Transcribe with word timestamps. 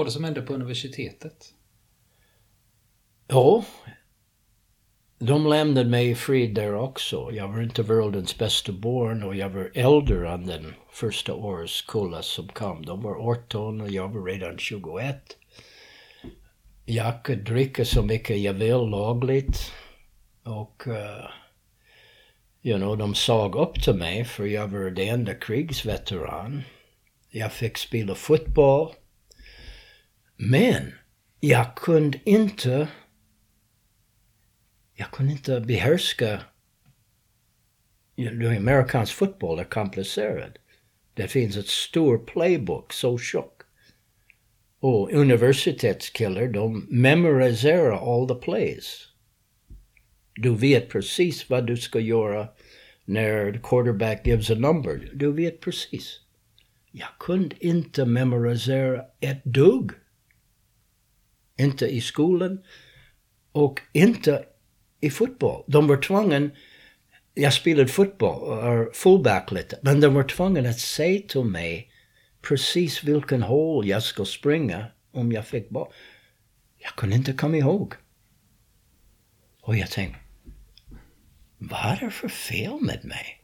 Vad 0.00 0.04
var 0.04 0.10
det 0.10 0.12
som 0.12 0.24
hände 0.24 0.42
på 0.42 0.54
universitetet? 0.54 1.54
Ja, 3.26 3.64
de 5.18 5.46
lämnade 5.46 5.90
mig 5.90 6.10
i 6.10 6.14
frid 6.14 6.54
där 6.54 6.74
också. 6.74 7.30
Jag 7.32 7.48
var 7.48 7.62
inte 7.62 7.82
världens 7.82 8.38
bästa 8.38 8.72
barn 8.72 9.22
och 9.22 9.34
jag 9.36 9.50
var 9.50 9.70
äldre 9.74 10.32
än 10.32 10.46
den 10.46 10.74
första 10.90 11.34
årskullen 11.34 12.22
som 12.22 12.48
kom. 12.48 12.86
De 12.86 13.02
var 13.02 13.30
18 13.30 13.80
och 13.80 13.90
jag 13.90 14.08
var 14.08 14.24
redan 14.24 14.58
21. 14.58 15.16
Jag 16.84 17.22
kunde 17.22 17.44
dricka 17.44 17.84
så 17.84 18.02
mycket 18.02 18.38
jag 18.38 18.54
vill 18.54 18.88
lagligt. 18.88 19.72
Och, 20.42 20.86
uh, 20.86 21.30
you 22.62 22.78
know, 22.78 22.98
de 22.98 23.14
såg 23.14 23.56
upp 23.56 23.82
till 23.82 23.94
mig 23.94 24.24
för 24.24 24.44
jag 24.44 24.68
var 24.68 24.90
den 24.90 25.08
enda 25.08 25.34
krigsveteran. 25.34 26.62
Jag 27.30 27.52
fick 27.52 27.78
spela 27.78 28.14
fotboll. 28.14 28.94
Men 30.42 30.92
jag 31.40 31.74
kunde 31.76 32.20
inte 32.24 32.88
jag 34.94 35.10
kunde 35.10 35.32
inte 35.32 35.60
behärska 35.60 36.42
amerikansk 38.16 39.14
fotboll 39.14 39.58
är 39.58 39.64
komplicerad. 39.64 40.58
Det 41.14 41.28
finns 41.28 41.56
ett 41.56 41.66
stort 41.66 42.32
playbook, 42.32 42.92
så 42.92 43.18
tjock. 43.18 43.62
Och 44.78 45.12
universitetskillar, 45.12 46.46
de 46.46 46.86
memoriserar 46.88 48.16
all 48.16 48.28
the 48.28 48.34
plays. 48.34 49.08
Du 50.34 50.54
vet 50.54 50.88
precis 50.88 51.50
vad 51.50 51.66
du 51.66 51.76
ska 51.76 52.00
göra 52.00 52.48
när 53.04 53.60
quarterback 53.62 54.26
gives 54.26 54.50
a 54.50 54.54
number. 54.54 55.10
Du 55.14 55.32
vet 55.32 55.60
precis. 55.60 56.20
Jag 56.90 57.18
kunde 57.18 57.66
inte 57.66 58.04
memorisera 58.04 59.04
ett 59.20 59.44
dugg. 59.44 59.92
Inte 61.60 61.86
i 61.86 62.00
skolan 62.00 62.58
och 63.52 63.80
inte 63.92 64.44
i 65.00 65.10
fotboll. 65.10 65.64
De 65.66 65.86
var 65.86 65.96
tvungna, 65.96 66.50
jag 67.34 67.52
spelade 67.52 67.88
fotboll, 67.88 68.64
eh, 68.64 68.92
fullback 68.92 69.52
lite, 69.52 69.78
men 69.82 70.00
de 70.00 70.14
var 70.14 70.22
tvungna 70.22 70.68
att 70.68 70.80
säga 70.80 71.22
till 71.28 71.44
mig 71.44 71.92
precis 72.42 73.04
vilken 73.04 73.42
hål 73.42 73.86
jag 73.86 74.02
ska 74.02 74.24
springa 74.24 74.86
om 75.12 75.32
jag 75.32 75.46
fick 75.46 75.70
boll. 75.70 75.92
Jag 76.78 76.92
kunde 76.92 77.16
inte 77.16 77.32
komma 77.32 77.56
ihåg. 77.56 77.94
Och 79.62 79.76
jag 79.76 79.90
tänkte, 79.90 80.18
vad 81.58 81.80
är 81.80 82.00
det 82.00 82.10
för 82.10 82.28
fel 82.28 82.80
med 82.80 83.04
mig? 83.04 83.39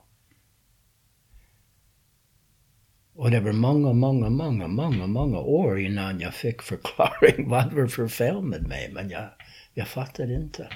Och 3.17 3.31
det 3.31 3.41
var 3.41 3.53
många, 3.53 3.93
många, 3.93 4.31
många, 4.31 4.67
många, 4.69 5.07
många 5.07 5.39
år 5.39 5.81
innan 5.81 6.21
jag 6.21 6.35
fick 6.35 6.63
förklaring 6.63 7.49
vad 7.49 7.71
det 7.71 7.77
var 7.77 7.87
för 7.87 8.09
fel 8.09 8.43
med 8.43 8.69
mig. 8.69 8.91
Men 8.93 9.11
jag, 9.11 9.29
jag 9.75 9.89
fattade 9.89 10.35
inte. 10.35 10.69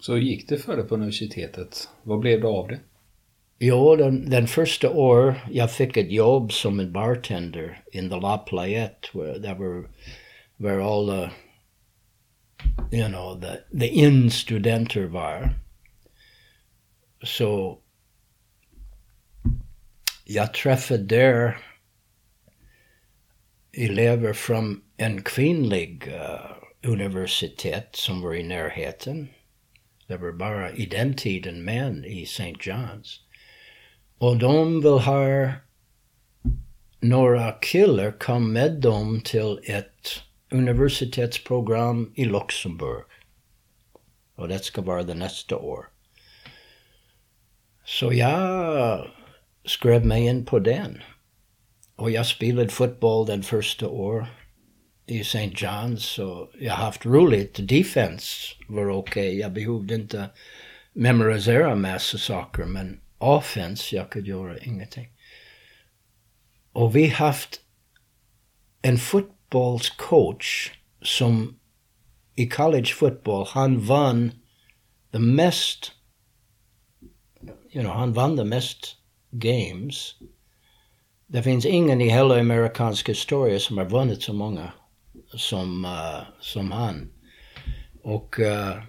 Så 0.00 0.12
hur 0.14 0.20
gick 0.20 0.48
det 0.48 0.58
för 0.58 0.76
dig 0.76 0.88
på 0.88 0.94
universitetet? 0.94 1.88
Vad 2.02 2.18
blev 2.18 2.40
det 2.40 2.48
av 2.48 2.68
det? 2.68 2.80
Jo, 3.58 3.96
den, 3.96 4.30
den 4.30 4.46
första 4.46 4.90
år 4.90 5.34
jag 5.50 5.72
fick 5.72 5.96
ett 5.96 6.12
jobb 6.12 6.52
som 6.52 6.80
en 6.80 6.92
bartender 6.92 7.82
in 7.92 8.10
the 8.10 8.16
La 8.16 8.38
Playette, 8.38 9.08
where 9.12 9.42
there 9.42 9.54
were, 9.54 9.88
where 10.56 10.82
all 10.82 11.06
the, 11.06 11.30
you 12.96 13.08
know, 13.08 13.40
the, 13.40 13.78
the 13.78 13.86
in-studenter 13.86 15.06
var. 15.06 15.50
Så 17.22 17.78
jag 20.30 20.54
träffade 20.54 21.02
där 21.02 21.58
elever 23.72 24.32
från 24.32 24.82
en 24.96 25.22
kvinnlig 25.22 26.08
uh, 26.08 26.90
universitet 26.90 27.88
som 27.92 28.20
var 28.20 28.34
i 28.34 28.42
närheten. 28.42 29.28
Det 30.06 30.16
var 30.16 30.32
bara 30.32 30.72
i 30.72 30.86
den 30.86 31.16
tiden 31.16 31.64
män 31.64 32.04
i 32.04 32.22
St. 32.22 32.52
John's. 32.52 33.16
Och 34.18 34.36
de 34.36 34.80
vill 34.80 34.90
ha 34.92 35.52
några 37.00 37.52
killar 37.52 38.10
kom 38.10 38.52
med 38.52 38.72
dem 38.72 39.20
till 39.20 39.60
ett 39.64 40.22
universitetsprogram 40.50 42.12
i 42.14 42.24
Luxemburg. 42.24 43.04
Och 44.34 44.48
det 44.48 44.58
ska 44.58 44.82
vara 44.82 45.02
det 45.02 45.14
nästa 45.14 45.56
år. 45.56 45.88
Så 47.84 48.12
jag 48.12 49.08
skrev 49.64 50.06
mig 50.06 50.26
in 50.26 50.44
på 50.44 50.58
den. 50.58 51.02
Och 51.96 52.10
jag 52.10 52.26
spelade 52.26 52.68
fotboll 52.68 53.26
den 53.26 53.42
första 53.42 53.88
år 53.88 54.26
i 55.06 55.20
St. 55.20 55.50
John's. 55.50 55.96
Så 55.96 56.50
jag 56.60 56.72
har 56.72 56.84
haft 56.84 57.06
roligt. 57.06 57.68
Defense 57.68 58.54
var 58.68 58.88
okej. 58.88 59.28
Okay. 59.28 59.40
Jag 59.40 59.52
behövde 59.52 59.94
inte 59.94 60.30
memorisera 60.92 61.74
massa 61.74 62.18
saker. 62.18 62.64
Men 62.64 63.00
offense, 63.18 63.96
jag 63.96 64.10
kunde 64.10 64.28
göra 64.28 64.58
ingenting. 64.58 65.08
Och 66.72 66.96
vi 66.96 67.06
haft 67.06 67.60
en 68.82 68.98
fotbollscoach 68.98 70.72
som 71.02 71.58
i 72.36 72.48
college 72.48 72.86
football, 72.94 73.46
han 73.48 73.80
vann 73.80 74.32
the 75.12 75.18
mest, 75.18 75.92
you 77.72 77.82
know, 77.82 77.92
han 77.92 78.12
vann 78.12 78.36
the 78.36 78.44
mest 78.44 78.96
games. 79.30 80.14
Det 81.26 81.42
finns 81.42 81.66
ingen 81.66 82.00
i 82.00 82.08
hela 82.08 82.40
amerikansk 82.40 83.08
historia 83.08 83.58
som 83.58 83.78
har 83.78 83.84
vunnit 83.84 84.22
så 84.22 84.32
många 84.32 84.72
som, 85.26 85.84
uh, 85.84 86.22
som 86.40 86.72
han. 86.72 87.12
Och 88.02 88.38
uh, 88.38 88.82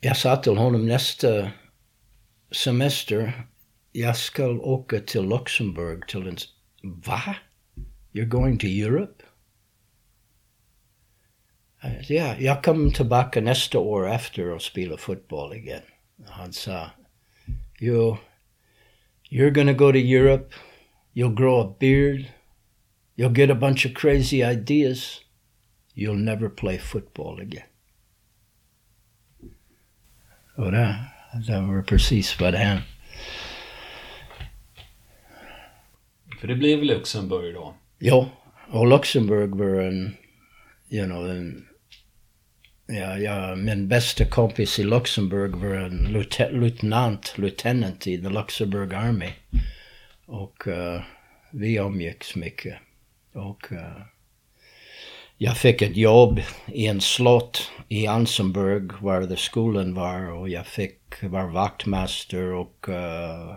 jag 0.00 0.16
sa 0.16 0.36
till 0.36 0.56
honom 0.56 0.86
nästa 0.86 1.50
semester, 2.50 3.46
jag 3.92 4.16
ska 4.16 4.48
åka 4.48 5.00
till 5.00 5.22
Luxemburg 5.22 6.08
till 6.08 6.26
en... 6.28 6.36
Va? 6.82 7.36
You're 8.12 8.24
going 8.24 8.58
to 8.58 8.66
Europe? 8.66 9.24
Ja, 12.08 12.36
jag 12.38 12.64
kommer 12.64 12.90
tillbaka 12.90 13.40
nästa 13.40 13.78
år 13.78 14.10
efter 14.10 14.50
och 14.50 14.62
spela 14.62 14.96
fotboll 14.96 15.54
igen. 15.54 15.82
Han 16.26 16.52
sa, 16.52 16.90
you, 17.82 18.18
you're 19.28 19.50
gonna 19.50 19.74
go 19.74 19.92
to 19.92 19.98
Europe, 19.98 20.52
you'll 21.12 21.34
grow 21.34 21.60
a 21.60 21.74
beard, 21.78 22.28
you'll 23.16 23.30
get 23.30 23.50
a 23.50 23.54
bunch 23.54 23.84
of 23.84 23.94
crazy 23.94 24.42
ideas, 24.42 25.20
you'll 25.94 26.14
never 26.14 26.48
play 26.48 26.78
football 26.78 27.40
again. 27.40 27.66
Och 30.56 30.66
uh, 30.66 30.94
det, 31.46 31.60
var 31.60 31.82
precis 31.82 32.40
vad 32.40 32.52
det 32.52 32.58
hände. 32.58 32.82
Uh, 36.32 36.38
För 36.40 36.48
det 36.48 36.54
blev 36.54 36.82
Luxemburg 36.82 37.54
då? 37.54 37.74
Ja, 37.98 38.30
och 38.68 38.86
Luxemburg 38.86 39.54
var 39.54 39.80
en, 39.80 40.16
you 40.90 41.06
know, 41.06 41.30
en 41.30 41.66
Ja, 42.86 43.18
ja, 43.18 43.54
min 43.54 43.88
bästa 43.88 44.24
kompis 44.24 44.78
i 44.78 44.82
Luxemburg 44.82 45.56
var 45.56 45.74
en 45.74 46.12
lieutenant, 46.32 47.38
lieutenant 47.38 48.06
i 48.06 48.22
the 48.22 48.28
Luxemburg 48.28 48.94
Army. 48.94 49.30
Och 50.26 50.66
uh, 50.66 51.00
vi 51.50 51.76
umgicks 51.76 52.36
mycket. 52.36 52.78
Och 53.34 53.72
uh, 53.72 54.02
jag 55.36 55.56
fick 55.56 55.82
ett 55.82 55.96
jobb 55.96 56.40
i 56.66 56.86
en 56.86 57.00
slott 57.00 57.70
i 57.88 58.06
Ansenburg, 58.06 58.92
var 59.00 59.36
skolan 59.36 59.94
var 59.94 60.32
och 60.32 60.48
jag 60.48 60.66
fick 60.66 61.22
vara 61.22 61.46
vaktmästare 61.46 62.54
och 62.54 62.86
uh, 62.88 63.54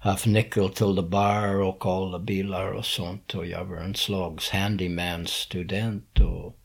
haft 0.00 0.26
nyckel 0.26 0.68
till 0.68 0.96
the 0.96 1.02
bar 1.02 1.60
och 1.60 1.86
alla 1.86 2.18
bilar 2.18 2.72
och 2.72 2.84
sånt 2.84 3.34
och 3.34 3.46
jag 3.46 3.64
var 3.64 3.76
en 3.76 3.94
slags 3.94 4.50
handyman 4.50 5.26
student 5.26 6.20
och 6.20 6.57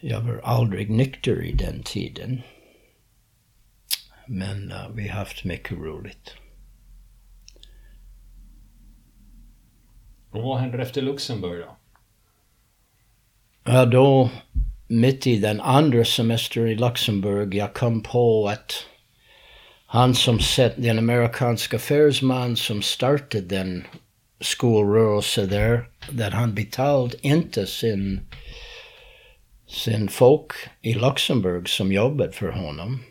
jag 0.00 0.20
var 0.20 0.40
aldrig 0.44 0.90
nykter 0.90 1.44
i 1.44 1.52
den 1.52 1.82
tiden. 1.82 2.42
Men 4.26 4.72
uh, 4.72 4.88
vi 4.94 5.08
har 5.08 5.18
haft 5.18 5.44
mycket 5.44 5.72
roligt. 5.72 6.34
Och 10.30 10.42
vad 10.42 10.60
händer 10.60 10.78
efter 10.78 11.02
Luxemburg 11.02 11.60
då? 11.60 11.76
Ja, 13.64 13.84
då 13.84 14.30
mitt 14.88 15.26
i 15.26 15.38
den 15.38 15.60
andra 15.60 16.04
semestern 16.04 16.68
i 16.68 16.74
Luxemburg, 16.74 17.54
jag 17.54 17.74
kom 17.74 18.02
på 18.02 18.48
att 18.48 18.86
han 19.86 20.14
som 20.14 20.38
sett, 20.38 20.82
den 20.82 20.98
amerikanska 20.98 21.76
affärsman 21.76 22.56
som 22.56 22.82
startade 22.82 23.44
den 23.44 23.84
skolrörelsen 24.40 25.48
där, 25.48 25.88
att 26.20 26.32
han 26.32 26.54
betalade 26.54 27.16
inte 27.20 27.66
sin 27.66 28.20
sin 29.68 30.08
folk 30.08 30.52
i 30.82 30.94
Luxemburg 30.94 31.68
som 31.68 31.92
jobbade 31.92 32.32
för 32.32 32.48
honom. 32.48 33.02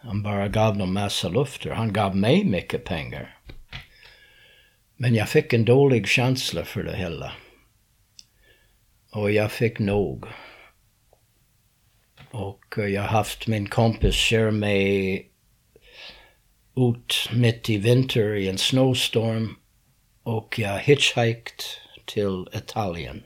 Han 0.00 0.22
bara 0.22 0.48
gav 0.48 0.78
dem 0.78 0.94
massa 0.94 1.28
lufter. 1.28 1.70
Han 1.70 1.92
gav 1.92 2.16
mig 2.16 2.44
mycket 2.44 2.84
pengar. 2.84 3.38
Men 4.96 5.14
jag 5.14 5.28
fick 5.28 5.52
en 5.52 5.64
dålig 5.64 6.08
känsla 6.08 6.64
för 6.64 6.82
det 6.82 6.96
hela. 6.96 7.32
Och 9.12 9.30
jag 9.32 9.52
fick 9.52 9.78
nog. 9.78 10.26
Och 12.30 12.74
jag 12.76 13.02
har 13.02 13.08
haft 13.08 13.46
min 13.46 13.68
kompis 13.68 14.14
köra 14.14 14.50
mig 14.50 15.30
ut 16.76 17.30
mitt 17.32 17.70
i 17.70 17.76
vinter 17.76 18.34
i 18.34 18.48
en 18.48 18.58
snowstorm 18.58 19.56
och 20.22 20.58
jag 20.58 20.78
hitchhiked 20.78 21.62
till 22.04 22.48
Italien. 22.52 23.22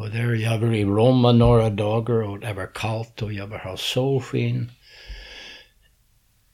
Och 0.00 0.10
där 0.10 0.34
jag 0.34 0.58
var 0.58 0.74
i 0.74 0.84
Roma 0.84 1.32
några 1.32 1.70
dagar 1.70 2.22
och 2.22 2.40
det 2.40 2.52
var 2.52 2.70
kallt 2.74 3.22
och 3.22 3.32
jag 3.32 3.46
var 3.46 3.58
ha 3.58 3.76
solsken. 3.76 4.70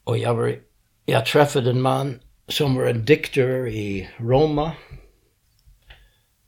Och 0.03 0.17
jag, 0.17 0.35
var, 0.35 0.59
jag 1.05 1.25
träffade 1.25 1.69
en 1.69 1.81
man 1.81 2.19
som 2.47 2.75
var 2.75 2.85
en 2.85 3.05
diktare 3.05 3.69
i 3.69 4.09
Roma. 4.17 4.71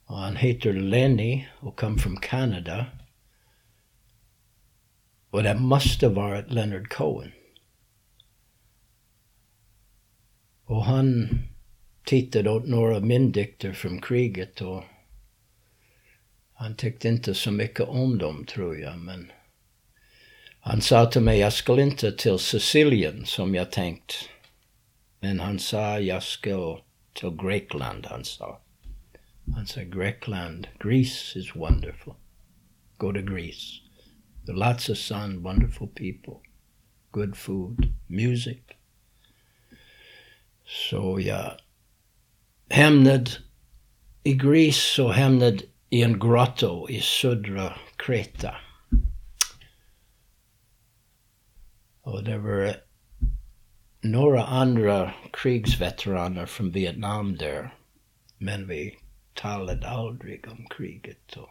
Och 0.06 0.18
han 0.18 0.36
heter 0.36 0.74
Lenny 0.74 1.48
och 1.60 1.80
kom 1.80 1.98
från 1.98 2.18
Kanada. 2.18 2.86
Och 5.30 5.44
det 5.44 5.56
måste 5.56 6.10
varit 6.10 6.52
Leonard 6.52 6.90
Cohen. 6.90 7.32
Och 10.66 10.86
han 10.86 11.30
tittade 12.04 12.50
åt 12.50 12.68
några 12.68 12.96
av 12.96 13.06
min 13.06 13.32
dikter 13.32 13.74
från 13.74 14.02
kriget 14.02 14.62
och 14.62 14.84
han 16.60 16.76
tyckte 16.76 17.08
inte 17.08 17.34
så 17.34 17.52
mycket 17.52 17.88
om 17.88 18.18
dem 18.18 18.46
tror 18.46 18.78
jag 18.78 19.00
men 19.00 19.32
han 20.60 20.82
sa 20.82 21.06
till 21.06 21.22
mig 21.22 21.40
jag 21.40 21.54
skulle 21.54 21.82
inte 21.82 22.12
till 22.12 22.40
Sicilien 22.40 23.26
som 23.26 23.56
jag 23.56 23.72
tänkt. 23.72 24.30
Men 25.20 25.40
han 25.40 25.60
sa 25.60 26.00
jag 26.00 26.24
ska 26.24 26.82
till 27.14 27.30
Grekland 27.30 28.06
han 28.06 28.26
sa. 28.26 28.62
Han 29.56 29.68
sa 29.68 29.82
Grekland, 29.82 30.68
Greece 30.80 31.40
is 31.40 31.56
wonderful. 31.56 32.14
Go 32.98 33.14
to 33.14 33.22
Greece. 33.22 33.82
There 34.46 34.56
are 34.56 34.72
lots 34.72 34.90
of 34.90 34.98
sun, 34.98 35.44
wonderful 35.44 35.88
people, 35.88 36.50
good 37.12 37.38
food, 37.38 37.94
music. 38.08 38.60
Så 40.66 41.20
jag 41.20 41.58
hamnade 42.70 43.32
i 44.24 44.34
Greece 44.34 45.02
och 45.04 45.14
hamnade 45.14 45.60
i 45.90 46.04
en 46.04 46.20
grotto 46.20 46.90
i 46.90 47.02
södra 47.02 47.74
Kreta. 47.98 48.56
Och 52.02 52.24
det 52.24 52.38
var 52.38 52.76
några 54.02 54.46
andra 54.46 55.14
krigsveteraner 55.34 56.46
från 56.46 56.72
Vietnam 56.72 57.36
där. 57.36 57.74
Men 58.38 58.68
vi 58.68 58.98
talade 59.34 59.90
aldrig 59.90 60.48
om 60.48 60.68
kriget. 60.70 61.38
Och 61.38 61.50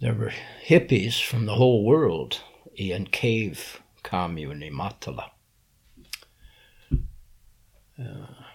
there 0.00 0.12
were 0.12 0.34
hippies 0.60 1.20
from 1.20 1.46
the 1.46 1.52
whole 1.52 1.84
world 1.84 2.36
i 2.74 2.92
en 2.92 3.06
cave 3.06 3.56
commune 4.02 4.66
i 4.66 4.70
Matala. 4.70 5.30
Uh, 7.98 8.45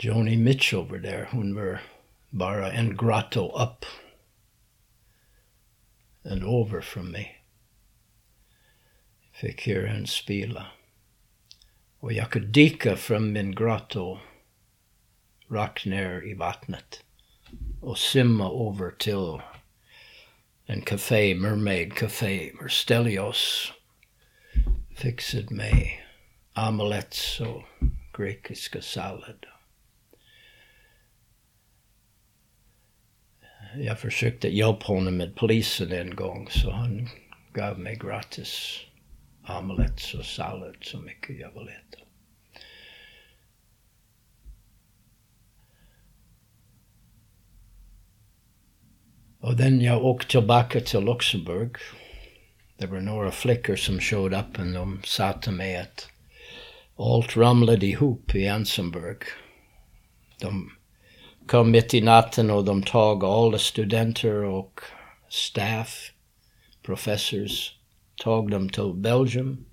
Joni 0.00 0.36
Mitchell 0.36 0.84
var 0.88 0.98
där. 0.98 1.28
Hon 1.30 1.54
var 1.54 1.80
bara 2.30 2.72
en 2.72 2.96
grotto 2.96 3.62
up 3.62 3.84
and 6.32 6.44
over 6.44 6.80
from 6.80 7.10
me. 7.10 7.26
Fick 9.32 9.66
höra 9.66 9.88
henne 9.88 10.06
spela. 10.06 10.66
Och 12.00 12.12
jag 12.12 12.30
kunde 12.30 12.48
dyka 12.48 12.96
från 12.96 13.32
min 13.32 13.54
grotto 13.54 14.18
rakt 15.50 15.86
ner 15.86 16.26
i 16.26 16.34
vattnet 16.34 17.04
och 17.82 17.98
simma 17.98 18.44
över 18.44 18.90
till 18.90 19.40
en 20.66 20.82
café, 20.82 21.34
Mermaid 21.34 21.94
Café, 21.94 22.50
där 22.60 22.68
Stelios 22.68 23.72
fixade 24.96 25.54
mig 25.54 26.06
omelets 26.54 27.40
och 27.40 27.62
grekiska 28.16 28.82
sallad. 28.82 29.46
Jag 33.76 34.00
försökte 34.00 34.48
hjälpa 34.48 34.86
honom 34.86 35.16
med 35.16 35.36
polisen 35.36 35.92
en 35.92 36.16
gång 36.16 36.48
så 36.50 36.70
han 36.70 37.08
gav 37.52 37.78
mig 37.78 37.96
gratis 37.96 38.80
omelett 39.48 40.14
och 40.18 40.24
sallad 40.24 40.76
så 40.80 40.98
mycket 40.98 41.38
jag 41.38 41.52
vill 41.52 41.68
äta. 41.68 41.98
Och 49.40 49.58
sen 49.58 49.80
jag 49.80 50.04
åkte 50.04 50.30
tillbaka 50.30 50.80
till 50.80 51.00
Luxemburg. 51.00 51.76
Det 52.76 52.86
var 52.86 53.00
några 53.00 53.30
flickor 53.30 53.76
som 53.76 54.00
showed 54.00 54.40
upp 54.40 54.58
och 54.58 54.66
de 54.66 55.00
sa 55.04 55.32
till 55.32 55.52
mig 55.52 55.76
att 55.76 56.08
allt 56.96 57.36
ramlade 57.36 57.86
ihop 57.86 58.34
i 58.34 58.48
Ansenburg. 58.48 59.22
De 60.40 60.77
kom 61.48 61.70
mitt 61.70 61.94
i 61.94 62.00
natten 62.00 62.50
och 62.50 62.64
de 62.64 62.82
tog 62.82 63.24
alla 63.24 63.58
studenter 63.58 64.34
och 64.44 64.80
staff, 65.28 66.12
professors, 66.82 67.78
tog 68.16 68.50
dem 68.50 68.68
till 68.68 68.92
Belgium, 68.94 69.66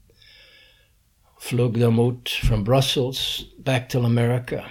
flög 1.39 1.80
dem 1.80 2.00
ut 2.00 2.30
från 2.30 2.63
Brussels 2.63 3.45
back 3.57 3.89
till 3.89 4.06
Amerika. 4.06 4.66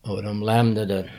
Och 0.00 0.22
de 0.22 0.42
lämnade 0.42 1.10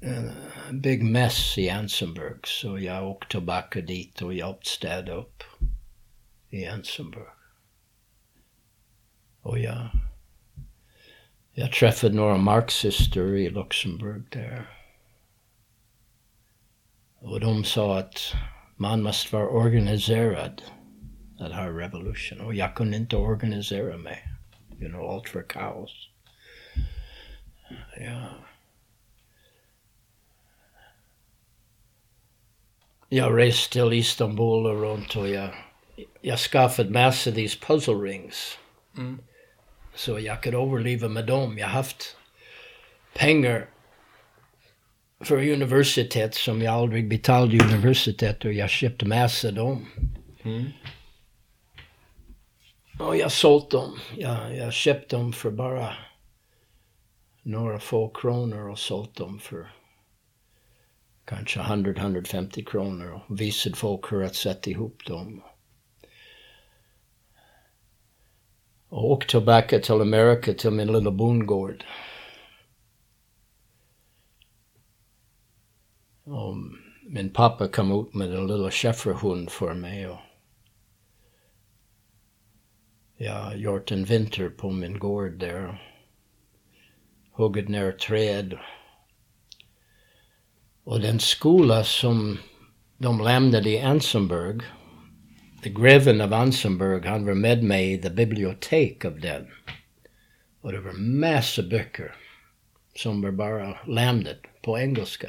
en 0.00 0.32
big 0.72 1.04
mess 1.04 1.58
i 1.58 1.70
Ansenberg 1.70 2.34
så 2.44 2.78
jag 2.78 3.08
åkte 3.08 3.30
tillbaka 3.30 3.80
dit 3.80 4.22
och 4.22 4.34
hjälpte 4.34 4.68
städa 4.68 5.12
upp 5.12 5.42
i 6.50 6.66
Ansenberg. 6.66 7.24
Och 9.42 9.58
jag, 9.58 9.90
jag 11.54 11.72
träffade 11.72 12.14
några 12.14 12.36
marxister 12.36 13.34
i 13.36 13.50
Luxemburg 13.50 14.22
där. 14.30 14.66
Och 17.18 17.40
de 17.40 17.64
sa 17.64 17.98
att 17.98 18.34
man 18.76 19.02
måste 19.02 19.36
vara 19.36 19.48
organiserad 19.48 20.62
att 21.38 21.52
ha 21.52 21.68
revolution. 21.68 22.40
Och 22.40 22.54
jag 22.54 22.74
kunde 22.74 22.96
inte 22.96 23.16
organisera 23.16 23.96
mig. 23.96 24.24
You 24.80 24.88
know, 24.88 25.10
allt 25.10 25.28
för 25.28 25.42
kaos. 25.42 26.08
Ja. 27.96 28.28
Jag 33.08 33.38
reste 33.38 33.72
till 33.72 33.92
Istanbul 33.92 34.66
och 34.66 34.80
runt 34.80 35.16
och 35.16 35.28
jag, 35.28 35.50
jag 36.20 36.38
skaffade 36.38 36.90
massor 36.90 37.30
av 37.30 37.34
these 37.34 37.58
puzzle 37.66 37.94
rings. 37.94 38.58
Mm. 38.96 39.20
Så 39.94 40.18
jag 40.18 40.42
kunde 40.42 40.58
överleva 40.58 41.08
med 41.08 41.26
dem. 41.26 41.58
Jag 41.58 41.66
har 41.66 41.72
haft 41.72 42.16
pengar 43.14 43.68
för 45.20 45.52
universitet 45.52 46.34
som 46.34 46.62
jag 46.62 46.74
aldrig 46.74 47.08
betalade 47.08 47.64
universitet 47.64 48.44
och 48.44 48.52
jag 48.52 48.70
köpte 48.70 49.06
massor 49.06 49.48
av 49.48 49.54
dem. 49.54 49.86
Mm. 50.42 50.64
Och 52.98 53.16
jag 53.16 53.32
sålt 53.32 53.70
dem. 53.70 53.98
Jag, 54.16 54.56
jag 54.56 54.72
köpte 54.72 55.16
dem 55.16 55.32
för 55.32 55.50
bara 55.50 55.96
några 57.42 57.80
få 57.80 58.08
kronor 58.08 58.70
och 58.70 58.78
sålt 58.78 59.16
dem 59.16 59.38
för 59.38 59.70
kanske 61.24 61.60
100-150 61.60 62.64
kronor 62.64 63.20
och 63.26 63.40
visade 63.40 63.76
folk 63.76 64.12
hur 64.12 64.22
att 64.22 64.34
sätta 64.34 64.70
ihop 64.70 65.06
dem. 65.06 65.42
Och 68.94 69.10
åkte 69.10 69.30
tillbaka 69.30 69.78
till 69.78 69.94
Amerika 69.94 70.54
till 70.54 70.70
min 70.70 70.92
lilla 70.92 71.10
bondgård. 71.10 71.84
Och 76.24 76.56
min 77.02 77.32
pappa 77.32 77.68
kom 77.68 78.00
ut 78.00 78.14
med 78.14 78.34
en 78.34 78.46
lilla 78.46 78.70
schäferhund 78.70 79.50
för 79.50 79.74
mig 79.74 80.08
och 80.08 80.18
jag 83.16 83.34
har 83.34 83.54
gjort 83.54 83.90
en 83.90 84.04
vinter 84.04 84.48
på 84.48 84.70
min 84.70 84.98
gård 84.98 85.32
där. 85.32 85.92
Huggit 87.32 87.68
ner 87.68 87.92
träd. 87.92 88.58
Och 90.84 91.00
den 91.00 91.20
skola 91.20 91.84
som 91.84 92.38
de 92.98 93.20
lämnade 93.20 93.70
i 93.70 93.80
Ansenberg, 93.80 94.60
the 95.64 95.70
greven 95.70 96.20
av 96.20 96.34
Ansenberg, 96.34 97.06
han 97.06 97.26
var 97.26 97.34
med 97.34 97.62
mig 97.62 97.92
i 97.92 97.98
the 97.98 98.10
bibliotek 98.10 99.04
av 99.04 99.20
den. 99.20 99.46
Och 100.60 100.72
det 100.72 100.80
var 100.80 100.92
massor 100.92 101.62
böcker 101.62 102.14
som 102.94 103.22
var 103.22 103.30
bara 103.30 103.78
lämnade 103.86 104.36
på 104.62 104.78
engelska. 104.78 105.28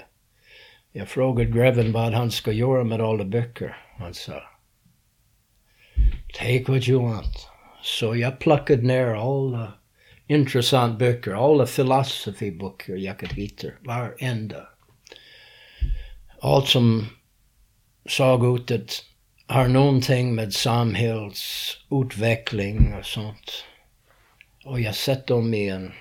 Jag 0.92 1.08
frågade 1.10 1.52
greven 1.52 1.92
vad 1.92 2.14
han 2.14 2.32
ska 2.32 2.52
göra 2.52 2.84
med 2.84 3.02
alla 3.02 3.24
böcker. 3.24 3.78
Han 3.98 4.14
sa, 4.14 4.44
take 6.34 6.72
what 6.72 6.90
you 6.90 7.02
want. 7.04 7.48
Så 7.84 8.16
jag 8.16 8.40
plockade 8.40 8.82
ner 8.82 9.08
alla 9.08 9.74
intressanta 10.28 10.98
böcker, 10.98 11.32
alla 11.32 11.66
filosofiböcker 11.66 12.96
jag 12.96 13.20
kunde 13.20 13.36
hitta, 13.36 13.68
varenda. 13.80 14.68
Allt 16.42 16.68
som 16.68 17.06
såg 18.06 18.56
ut 18.56 18.72
att 18.72 19.04
har 19.48 19.68
någonting 19.68 20.36
med 20.36 20.54
samhällsutveckling 20.54 22.94
och 22.94 23.06
sånt. 23.06 23.66
Och 24.66 24.80
jag 24.80 24.96
sett 24.96 25.28
dem 25.28 25.54
i 25.54 25.70
en, 25.70 25.92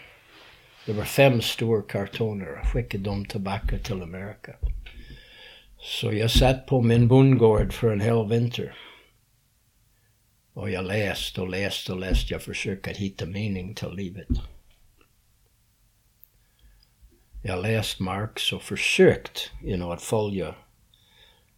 det 0.87 0.93
var 0.93 1.05
fem 1.05 1.41
stora 1.41 1.83
kartoner 1.83 2.61
och 2.61 2.67
skickade 2.67 3.05
dem 3.05 3.25
tillbaka 3.25 3.79
till 3.79 4.03
Amerika. 4.03 4.57
Så 5.79 6.13
jag 6.13 6.31
satt 6.31 6.67
på 6.67 6.83
min 6.83 7.09
bondgård 7.09 7.73
för 7.73 7.93
en 7.93 8.01
hel 8.01 8.29
vinter. 8.29 8.77
Och 10.53 10.71
jag 10.71 10.85
läste 10.85 11.41
och 11.41 11.49
läste 11.49 11.93
och 11.93 11.99
läste. 11.99 12.35
Jag 12.35 12.43
försökte 12.43 12.91
hitta 12.91 13.27
mening 13.27 13.75
till 13.75 13.93
livet. 13.93 14.29
Jag 17.43 17.63
läste 17.63 18.03
Marx 18.03 18.53
och 18.53 18.63
försökt 18.63 19.53
you 19.63 19.77
know, 19.77 19.93
att 19.93 20.03
följa 20.03 20.55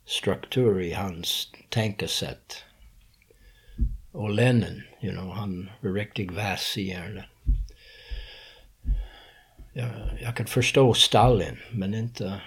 struktur 0.07 0.81
i 0.81 0.93
hans 0.93 1.53
tänkesätt. 1.69 2.65
Och 4.13 4.31
Lenin, 4.31 4.83
you 5.01 5.13
know, 5.13 5.33
han 5.33 5.71
var 5.81 5.91
riktigt 5.91 6.31
vass 6.31 6.79
i 6.79 6.89
hjärnan. 6.89 7.25
Jag, 9.73 9.91
jag 10.21 10.37
kan 10.37 10.47
förstå 10.47 10.95
Stalin, 10.95 11.59
men 11.71 11.95
inte, 11.95 12.41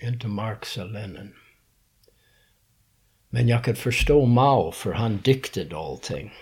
inte 0.00 0.26
Marx 0.26 0.76
och 0.76 0.90
Lenin. 0.90 1.34
Men 3.28 3.48
jag 3.48 3.64
kan 3.64 3.76
förstå 3.76 4.26
Mao, 4.26 4.72
för 4.72 4.92
han 4.92 5.20
diktade 5.24 5.76
allting. 5.76 6.32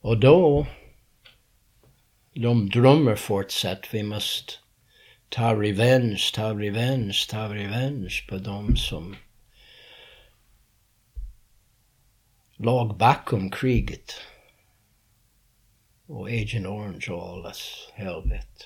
Och 0.00 0.20
då, 0.20 0.66
de 2.34 2.70
drömmer 2.70 3.16
fortsatt, 3.16 3.94
vi 3.94 4.02
måste 4.02 4.52
ta 5.32 5.54
revenge, 5.54 6.32
ta 6.32 6.52
revenge, 6.52 7.26
ta 7.28 7.48
revenge 7.48 8.26
på 8.28 8.38
dem 8.38 8.76
som 8.76 9.16
låg 12.56 12.96
bakom 12.98 13.50
kriget. 13.50 14.12
Och 16.06 16.28
Agent 16.28 16.66
Orange 16.66 17.06
och 17.10 17.28
allas 17.28 17.88
helvete. 17.94 18.64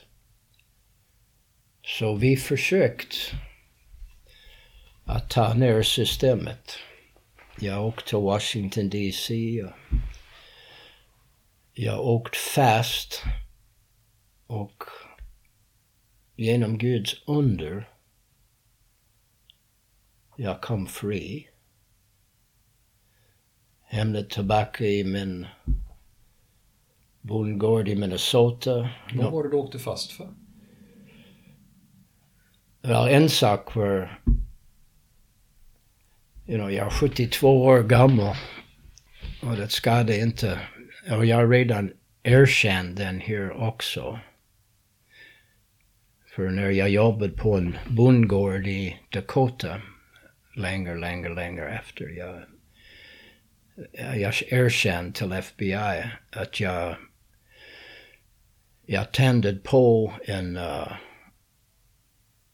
Så 1.82 2.14
vi 2.14 2.37
försökt 2.37 3.32
att 5.04 5.30
ta 5.30 5.54
ner 5.54 5.82
systemet. 5.82 6.78
Jag 7.61 7.87
åkte 7.87 8.08
till 8.08 8.18
Washington 8.18 8.90
DC. 8.90 9.35
Jag 11.75 12.06
åkte 12.06 12.38
fast 12.38 13.23
och 14.46 14.85
genom 16.36 16.78
Guds 16.78 17.22
under 17.26 17.88
jag 20.36 20.60
kom 20.60 20.86
fri. 20.86 21.48
Hamnade 23.90 24.24
tillbaka 24.24 24.84
i 24.84 25.04
min 25.04 25.46
bondgård 27.20 27.88
i 27.88 27.94
Minnesota. 27.94 28.90
Vad 29.14 29.32
var 29.32 29.42
det 29.42 29.50
du 29.50 29.56
åkte 29.56 29.78
fast 29.78 30.12
för? 30.12 30.28
Well, 32.82 33.08
en 33.08 33.28
sak 33.28 33.74
var 33.74 34.20
you 36.46 36.58
know, 36.58 36.72
jag 36.72 36.86
är 36.86 36.90
72 36.90 37.64
år 37.64 37.82
gammal 37.82 38.36
och 39.42 39.56
det 39.56 39.68
skadade 39.68 40.20
inte. 40.20 40.60
Och 41.10 41.26
jag 41.26 41.36
har 41.36 41.48
redan 41.48 41.92
erkänt 42.22 42.96
den 42.96 43.20
här 43.20 43.50
också. 43.50 44.20
För 46.36 46.50
när 46.50 46.70
jag 46.70 46.88
jobbade 46.90 47.32
på 47.32 47.54
en 47.54 47.76
bondgård 47.86 48.66
i 48.66 49.00
Dakota, 49.10 49.80
längre, 50.54 50.94
längre, 50.98 51.34
längre 51.34 51.78
efter, 51.78 52.08
jag, 52.08 52.42
jag 54.18 54.34
erkände 54.52 55.12
till 55.12 55.32
FBI 55.32 56.04
att 56.30 56.60
jag, 56.60 56.96
jag 58.86 59.12
tände 59.12 59.54
på 59.54 60.12
en 60.24 60.56
uh, 60.56 60.92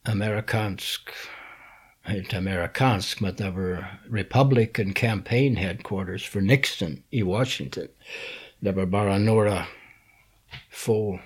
amerikansk 0.03 1.09
inte 2.09 2.37
amerikansk, 2.37 3.21
men 3.21 3.35
det 3.35 3.49
var 3.49 3.99
Republican 4.09 4.93
Campaign 4.93 5.55
Headquarters 5.55 6.29
för 6.29 6.41
Nixon 6.41 7.03
i 7.09 7.21
Washington. 7.21 7.87
Det 8.59 8.71
var 8.71 8.85
bara 8.85 9.17
några 9.17 9.65
få 10.71 11.19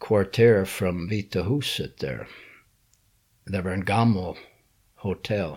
kvarter 0.00 0.64
från 0.64 1.08
Vita 1.08 1.42
huset 1.42 1.98
där. 1.98 2.28
Det 3.44 3.60
var 3.60 3.70
en 3.70 3.84
gammal 3.84 4.36
hotell. 4.94 5.52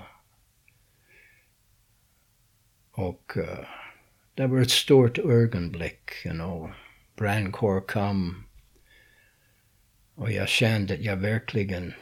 Och 2.91 3.33
uh, 3.37 3.65
det 4.33 4.47
var 4.47 4.61
ett 4.61 4.71
stort 4.71 5.17
ögonblick, 5.17 6.25
you 6.25 6.33
know. 6.33 6.71
Brandkår 7.15 7.87
kom. 7.87 8.43
Och 10.15 10.31
jag 10.31 10.49
kände 10.49 10.93
att 10.93 11.01
jag 11.01 11.17
verkligen 11.17 11.93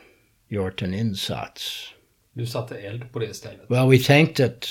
gjort 0.47 0.81
en 0.81 0.93
insats. 0.93 1.93
Du 2.33 2.47
satte 2.47 2.77
eld 2.77 3.11
på 3.11 3.19
det 3.19 3.33
stället? 3.33 3.65
Well, 3.69 3.89
vi 3.89 4.03
tänkte 4.03 4.45
att 4.45 4.65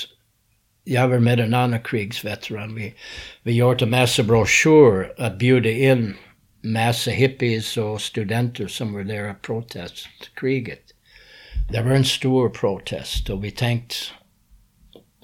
jag 0.83 1.07
var 1.07 1.19
med 1.19 1.39
en 1.39 1.53
annan 1.53 1.81
krigsveteran. 1.81 2.75
Vi, 2.75 2.95
vi 3.43 3.51
gjort 3.51 3.81
en 3.81 3.89
massa 3.89 4.23
broschyrer 4.23 5.13
att 5.17 5.37
bjuda 5.37 5.69
in 5.69 6.15
massa 6.61 7.11
hippies 7.11 7.77
och 7.77 8.01
studenter 8.01 8.67
som 8.67 8.93
var 8.93 9.03
där 9.03 9.29
och 9.29 9.41
protestade 9.41 10.25
kriget. 10.33 10.93
Det 11.69 11.81
var 11.81 11.91
en 11.91 12.05
stor 12.05 12.49
protest 12.49 13.29
och 13.29 13.43
vi 13.43 13.51
tänkte 13.51 13.95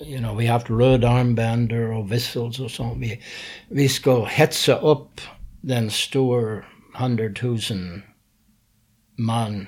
you 0.06 0.20
know, 0.20 0.38
vi 0.38 0.48
har 0.48 0.54
haft 0.54 0.70
röda 0.70 1.10
armbander 1.10 1.92
och 1.92 2.12
whistles 2.12 2.60
och 2.60 2.72
sånt. 2.72 2.98
Vi, 2.98 3.22
vi 3.70 3.90
ska 3.90 4.26
hetsa 4.26 4.76
upp 4.76 5.22
den 5.62 5.92
stora 5.92 6.64
hundratusen 6.94 8.04
man 9.18 9.68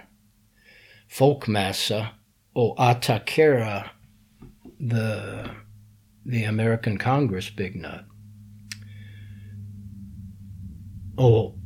folkmassa 1.10 2.08
och 2.54 2.76
attackera 2.84 3.84
the, 4.80 5.20
the 6.32 6.46
American 6.46 6.98
Congress-byggnad. 6.98 8.06
Och 11.18 11.59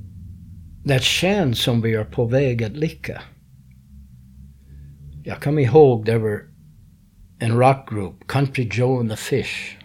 det 0.83 1.03
känns 1.03 1.59
som 1.59 1.81
vi 1.81 1.93
är 1.93 2.03
på 2.03 2.25
väg 2.25 2.63
att 2.63 2.77
lycka. 2.77 3.21
Jag 5.23 5.41
kommer 5.41 5.61
ihåg 5.61 6.05
det 6.05 6.17
var 6.17 6.41
en 7.39 7.59
rockgrupp, 7.59 8.27
Country 8.27 8.69
Joe 8.71 8.99
and 8.99 9.09
the 9.09 9.17
Fish. 9.17 9.77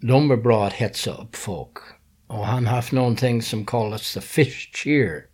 De 0.00 0.28
var 0.28 0.36
bra 0.36 0.66
att 0.66 0.72
hetsa 0.72 1.10
upp 1.10 1.36
folk. 1.36 1.76
Och 2.26 2.46
han 2.46 2.66
haft 2.66 2.92
någonting 2.92 3.42
som 3.42 3.66
kallas 3.66 4.14
the 4.14 4.20
Fish 4.20 4.70
Cheer. 4.74 5.24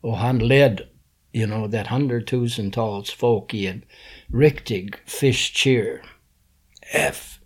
Och 0.00 0.16
han 0.18 0.38
led, 0.38 0.80
you 1.32 1.46
know, 1.46 1.70
that 1.70 1.86
hundratusentals 1.86 3.10
folk 3.10 3.54
i 3.54 3.66
en 3.66 3.82
riktig 4.26 4.94
Fish 5.06 5.52
Cheer. 5.54 6.02
F, 6.94 7.38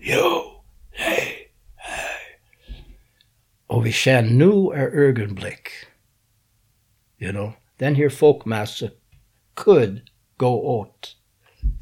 U, 0.00 0.58
Hey, 0.90 1.37
och 3.68 3.86
vi 3.86 3.92
känner 3.92 4.30
nu 4.30 4.80
är 4.82 5.08
ögonblick. 5.08 5.68
You 7.18 7.32
know, 7.32 7.52
den 7.76 7.94
här 7.94 8.08
folkmassa 8.08 8.88
could 9.54 10.00
go 10.36 10.46
åt 10.46 11.16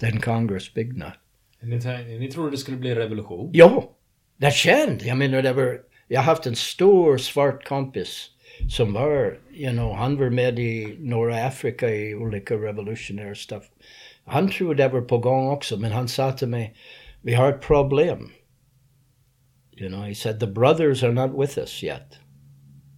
den 0.00 0.20
kongressbyggnad. 0.20 1.12
Ni, 1.60 2.18
ni 2.18 2.30
trodde 2.30 2.50
det 2.50 2.56
skulle 2.56 2.76
bli 2.76 2.94
revolution? 2.94 3.50
Ja, 3.52 3.90
det 4.36 4.52
kände. 4.52 5.04
Jag 5.04 5.18
menar, 5.18 5.42
det 5.42 5.52
var, 5.52 5.80
jag 6.08 6.20
har 6.20 6.24
haft 6.24 6.46
en 6.46 6.56
stor 6.56 7.18
svart 7.18 7.64
kompis 7.64 8.30
som 8.68 8.92
var, 8.92 9.38
you 9.54 9.72
know, 9.72 9.94
han 9.94 10.16
var 10.16 10.30
med 10.30 10.58
i 10.58 10.96
norra 10.98 11.44
Afrika 11.46 11.88
i 11.88 12.14
olika 12.14 12.54
revolutionära 12.54 13.34
stuff. 13.34 13.64
Han 14.24 14.48
trodde 14.48 14.82
det 14.82 14.88
var 14.88 15.00
på 15.00 15.18
gång 15.18 15.48
också, 15.48 15.76
men 15.76 15.92
han 15.92 16.08
sa 16.08 16.32
till 16.32 16.48
mig, 16.48 16.74
vi 17.22 17.34
har 17.34 17.52
ett 17.52 17.60
problem. 17.60 18.30
You 19.76 19.90
know, 19.90 20.02
he 20.02 20.14
said 20.14 20.40
the 20.40 20.46
brothers 20.46 21.02
are 21.02 21.12
not 21.12 21.38
with 21.38 21.58
us 21.58 21.82
yet. 21.82 22.18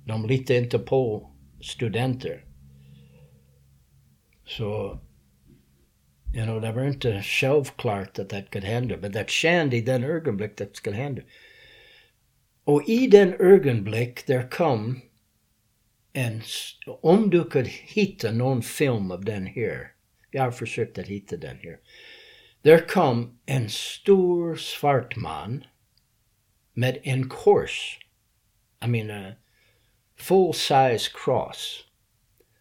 De 0.07 0.27
litar 0.27 0.55
inte 0.55 0.79
på 0.79 1.31
studenter. 1.61 2.45
So, 4.47 5.01
you 6.35 6.45
know, 6.45 6.61
det 6.61 6.73
var 6.73 6.85
inte 6.85 7.23
självklart 7.23 8.19
att 8.19 8.29
det 8.29 8.43
that 8.43 8.65
hända, 8.65 8.97
men 8.97 9.13
det 9.13 9.31
kände 9.31 9.77
i 9.77 9.81
den 9.81 10.05
ögonblick 10.05 10.57
det 10.57 10.77
skulle 10.77 10.97
hända. 10.97 11.23
Och 12.65 12.89
i 12.89 13.07
den 13.07 13.35
ögonblick 13.39 14.27
där 14.27 14.51
kom 14.51 15.01
en, 16.13 16.43
om 16.87 17.31
du 17.31 17.39
could 17.39 17.53
kunde 17.53 17.71
hitta 17.71 18.33
någon 18.33 18.63
film 18.63 19.11
av 19.11 19.25
den 19.25 19.47
här, 19.47 19.93
jag 20.31 20.43
har 20.43 20.51
försökt 20.51 20.99
att 20.99 21.07
hitta 21.07 21.37
den 21.37 21.59
här. 21.63 21.79
Där 22.63 22.89
kom 22.89 23.39
en 23.47 23.69
stor 23.69 24.57
svart 24.57 25.17
man 25.17 25.65
med 26.79 26.99
en 27.03 27.29
kors. 27.29 27.99
I 28.85 28.87
mean 28.87 29.11
a 29.11 29.33
full 30.17 30.55
size 30.55 31.11
cross. 31.15 31.85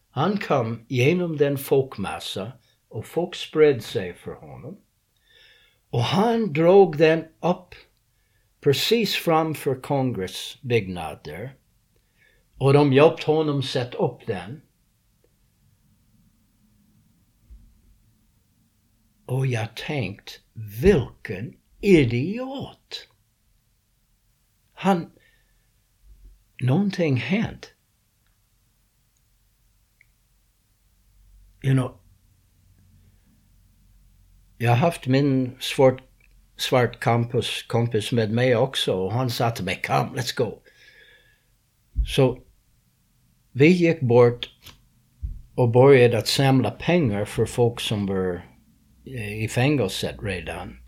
Han 0.10 0.38
kom 0.38 0.86
genom 0.88 1.38
den 1.38 1.58
folkmassa 1.58 2.52
och 2.90 3.06
folk 3.06 3.36
spred 3.36 3.84
sig 3.84 4.14
för 4.14 4.34
honom. 4.34 4.78
Och 5.90 6.02
han 6.02 6.54
drog 6.54 6.98
den 6.98 7.26
upp 7.40 7.76
precis 8.62 9.16
framför 9.16 9.82
kongressbyggnad 9.82 11.20
där. 11.24 11.56
Och 12.58 12.74
de 12.74 12.94
hjälpte 12.94 13.32
honom 13.32 13.64
sätta 13.64 13.98
upp 13.98 14.28
den. 14.28 14.62
Och 19.26 19.48
jag 19.48 19.76
tänkt, 19.76 20.42
vilken 20.54 21.58
idiot! 21.82 23.10
Han... 24.80 25.12
Någonting 26.62 27.18
hänt. 27.18 27.74
You 31.64 31.74
know, 31.74 32.00
jag 34.58 34.70
har 34.70 34.78
haft 34.78 35.08
min 35.08 35.58
svart, 35.60 36.02
svart 36.58 37.00
campus, 37.00 37.64
kompis 37.68 38.12
med 38.12 38.32
mig 38.32 38.56
också 38.56 38.94
och 38.94 39.14
han 39.14 39.30
sa 39.30 39.52
till 39.52 39.66
mig, 39.66 39.82
kom, 39.82 40.16
let's 40.16 40.38
go. 40.38 40.62
Så 42.08 42.40
vi 43.52 43.68
gick 43.68 44.02
bort 44.02 44.50
och 45.56 45.72
började 45.72 46.18
att 46.18 46.28
samla 46.28 46.72
pengar 46.72 47.26
för 47.26 47.46
folk 47.46 47.80
som 47.80 48.06
var 48.06 48.46
eh, 49.06 49.44
i 49.44 49.48
fängelset 49.48 50.16
redan. 50.24 50.87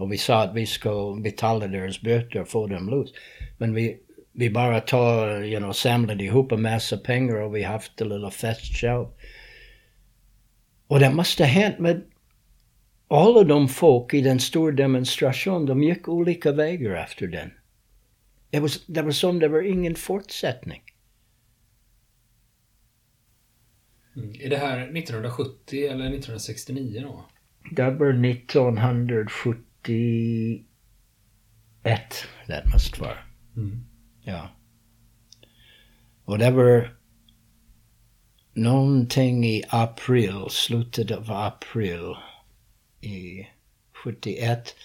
Och 0.00 0.12
vi 0.12 0.18
sa 0.18 0.42
att 0.42 0.54
vi 0.54 0.66
skulle 0.66 1.20
betala 1.22 1.66
deras 1.66 2.00
böter 2.00 2.40
och 2.40 2.48
få 2.48 2.66
dem 2.66 2.88
loss. 2.88 3.12
Men 3.58 3.74
vi, 3.74 3.98
vi 4.32 4.50
bara 4.50 4.80
tar, 4.80 5.44
you 5.44 5.60
know, 5.60 5.72
samlade 5.72 6.24
ihop 6.24 6.52
en 6.52 6.62
massa 6.62 6.96
pengar 6.96 7.36
och 7.36 7.56
vi 7.56 7.62
haft 7.62 8.00
en 8.00 8.08
liten 8.08 8.30
fest 8.30 8.80
själv. 8.80 9.06
Och 10.86 11.00
det 11.00 11.10
måste 11.10 11.42
ha 11.42 11.48
hänt 11.48 11.78
med 11.78 12.02
alla 13.08 13.44
de 13.44 13.68
folk 13.68 14.14
i 14.14 14.20
den 14.20 14.40
stora 14.40 14.72
demonstrationen, 14.72 15.66
de 15.66 15.82
gick 15.82 16.08
olika 16.08 16.52
vägar 16.52 16.94
efter 16.94 17.26
den. 17.26 17.50
Det 18.50 18.60
var, 18.60 18.70
det 18.86 19.02
var 19.02 19.10
som 19.10 19.38
det 19.38 19.48
var 19.48 19.62
ingen 19.62 19.94
fortsättning. 19.94 20.82
Mm. 24.16 24.30
Är 24.40 24.50
det 24.50 24.56
här 24.56 24.78
1970 24.78 25.84
eller 25.84 26.04
1969 26.04 27.00
då? 27.02 27.24
Det 27.70 27.90
var 27.90 28.12
1971. 29.82 32.26
Det 32.46 32.62
måste 32.72 33.00
vara. 33.00 33.18
Mm. 33.56 33.84
Ja. 34.22 34.48
Och 36.24 36.38
det 36.38 36.50
var 36.50 36.96
någonting 38.52 39.44
i 39.44 39.62
april, 39.68 40.44
slutet 40.50 41.10
av 41.10 41.30
april 41.30 42.14
i 43.00 43.46
71. 43.92 44.76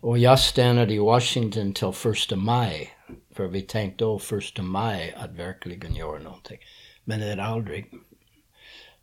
Och 0.00 0.18
jag 0.18 0.40
stannade 0.40 0.94
i 0.94 0.98
Washington 0.98 1.72
till 1.72 1.92
första 1.92 2.36
maj. 2.36 2.90
För 3.34 3.48
vi 3.48 3.62
tänkte 3.62 4.04
då 4.04 4.18
första 4.18 4.62
maj 4.62 5.14
att 5.16 5.30
verkligen 5.30 5.94
göra 5.94 6.18
någonting. 6.18 6.58
Men 7.04 7.20
det 7.20 7.26
är 7.26 7.36
aldrig. 7.36 7.86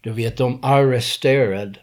Du 0.01 0.11
vet, 0.11 0.37
de 0.37 0.59
arresterade 0.63 1.79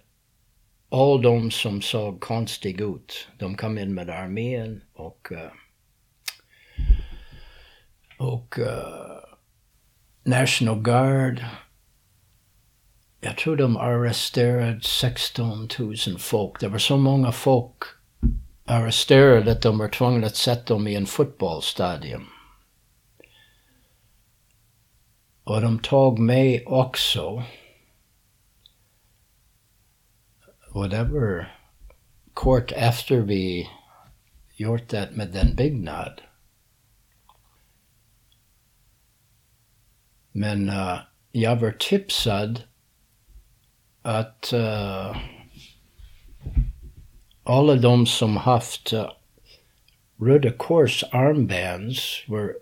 all 0.97 1.23
de 1.23 1.51
som 1.51 1.83
såg 1.83 2.21
konstig 2.21 2.81
ut. 2.81 3.29
De 3.39 3.57
kom 3.57 3.79
in 3.79 3.95
med 3.95 4.11
armén 4.11 4.83
och 4.95 5.33
eh, 5.33 5.51
och 8.19 8.59
uh, 8.59 8.67
National 10.25 10.83
Guard. 10.83 11.45
Jag 13.21 13.37
tror 13.37 13.57
de 13.57 13.77
arresterade 13.77 14.81
16 14.83 15.69
000 15.79 15.97
folk. 16.19 16.61
Det 16.61 16.69
var 16.69 16.79
så 16.79 16.97
många 16.97 17.33
folk 17.33 17.83
arresterade 18.65 19.53
att 19.53 19.63
de 19.63 19.79
var 19.79 19.89
tvungna 19.89 20.27
att 20.27 20.37
sätta 20.37 20.75
dem 20.75 20.89
i 20.89 20.95
en 20.95 21.07
fotbollsstadion. 21.07 22.27
Och 25.45 25.61
de 25.61 25.79
tog 25.79 26.19
mig 26.19 26.65
också. 26.67 27.43
Whatever 30.77 31.49
court 32.35 32.69
kort 32.69 32.73
efter 32.73 33.21
vi 33.21 33.69
gjort 34.57 34.89
det 34.89 35.09
med 35.13 35.29
den 35.33 35.57
byggnad. 35.57 36.21
Men 40.33 40.69
uh, 40.69 40.99
jag 41.33 41.57
var 41.57 41.71
tipsad 41.71 42.63
att 44.03 44.53
uh, 44.55 45.17
alla 47.45 47.75
de 47.75 48.07
som 48.07 48.37
haft 48.37 48.93
uh, 48.93 49.11
Röda 50.21 50.53
Kors 50.53 51.05
armbands 51.05 52.25
var 52.29 52.55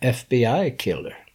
FBI-killer. 0.00 1.26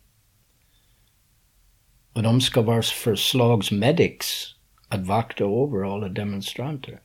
Och 2.13 2.23
de 2.23 2.41
ska 2.41 2.61
vara 2.61 2.81
förslagsmedics 2.81 4.55
att 4.89 5.07
vakta 5.07 5.43
över 5.43 5.93
alla 5.95 6.09
demonstranter. 6.09 6.99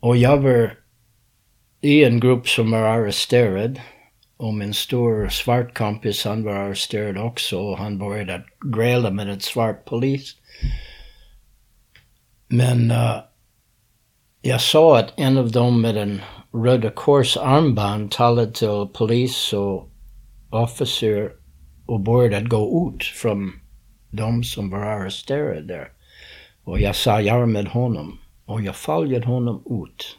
Och 0.00 0.16
jag 0.16 0.36
var 0.36 0.78
i 1.80 2.04
en 2.04 2.20
grupp 2.20 2.48
som 2.48 2.70
var 2.70 2.78
arresterad. 2.78 3.80
Och 4.36 4.54
min 4.54 4.74
stor 4.74 5.28
svart 5.28 5.74
kompis, 5.74 6.24
han 6.24 6.44
var 6.44 6.52
arresterad 6.52 7.18
också 7.18 7.58
och 7.58 7.78
han 7.78 7.98
började 7.98 8.44
gräla 8.76 9.10
med 9.10 9.28
en 9.28 9.40
svart 9.40 9.84
polis. 9.84 10.36
Men 12.48 12.90
uh, 12.90 13.16
jag 14.42 14.60
sa 14.60 14.98
att 14.98 15.12
en 15.16 15.38
av 15.38 15.50
dem 15.50 15.80
med 15.80 15.96
en 15.96 16.20
Röda 16.52 16.90
Kors 16.90 17.36
armband 17.36 18.10
talade 18.10 18.52
till 18.52 18.86
polis 18.94 19.52
och 19.52 19.90
officer 20.50 21.32
och 21.86 22.00
började 22.00 22.48
gå 22.48 22.92
ut 22.94 23.04
från 23.04 23.52
de 24.10 24.44
som 24.44 24.70
var 24.70 24.78
arresterade 24.78 25.66
där. 25.66 25.88
Och 26.70 26.80
jag 26.80 26.96
sa 26.96 27.20
jag 27.20 27.42
är 27.42 27.46
med 27.46 27.68
honom. 27.68 28.18
Och 28.44 28.60
jag 28.60 28.76
följde 28.76 29.26
honom 29.26 29.86
ut. 29.86 30.18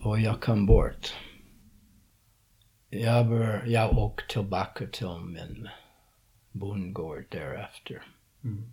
Och 0.00 0.20
jag 0.20 0.40
kom 0.40 0.66
bort. 0.66 1.14
Jag, 2.90 3.24
var, 3.24 3.62
jag 3.66 3.98
åkte 3.98 4.32
tillbaka 4.32 4.86
till 4.86 5.18
min 5.26 5.68
bondgård 6.52 7.24
därefter. 7.30 8.02
Mm. 8.44 8.72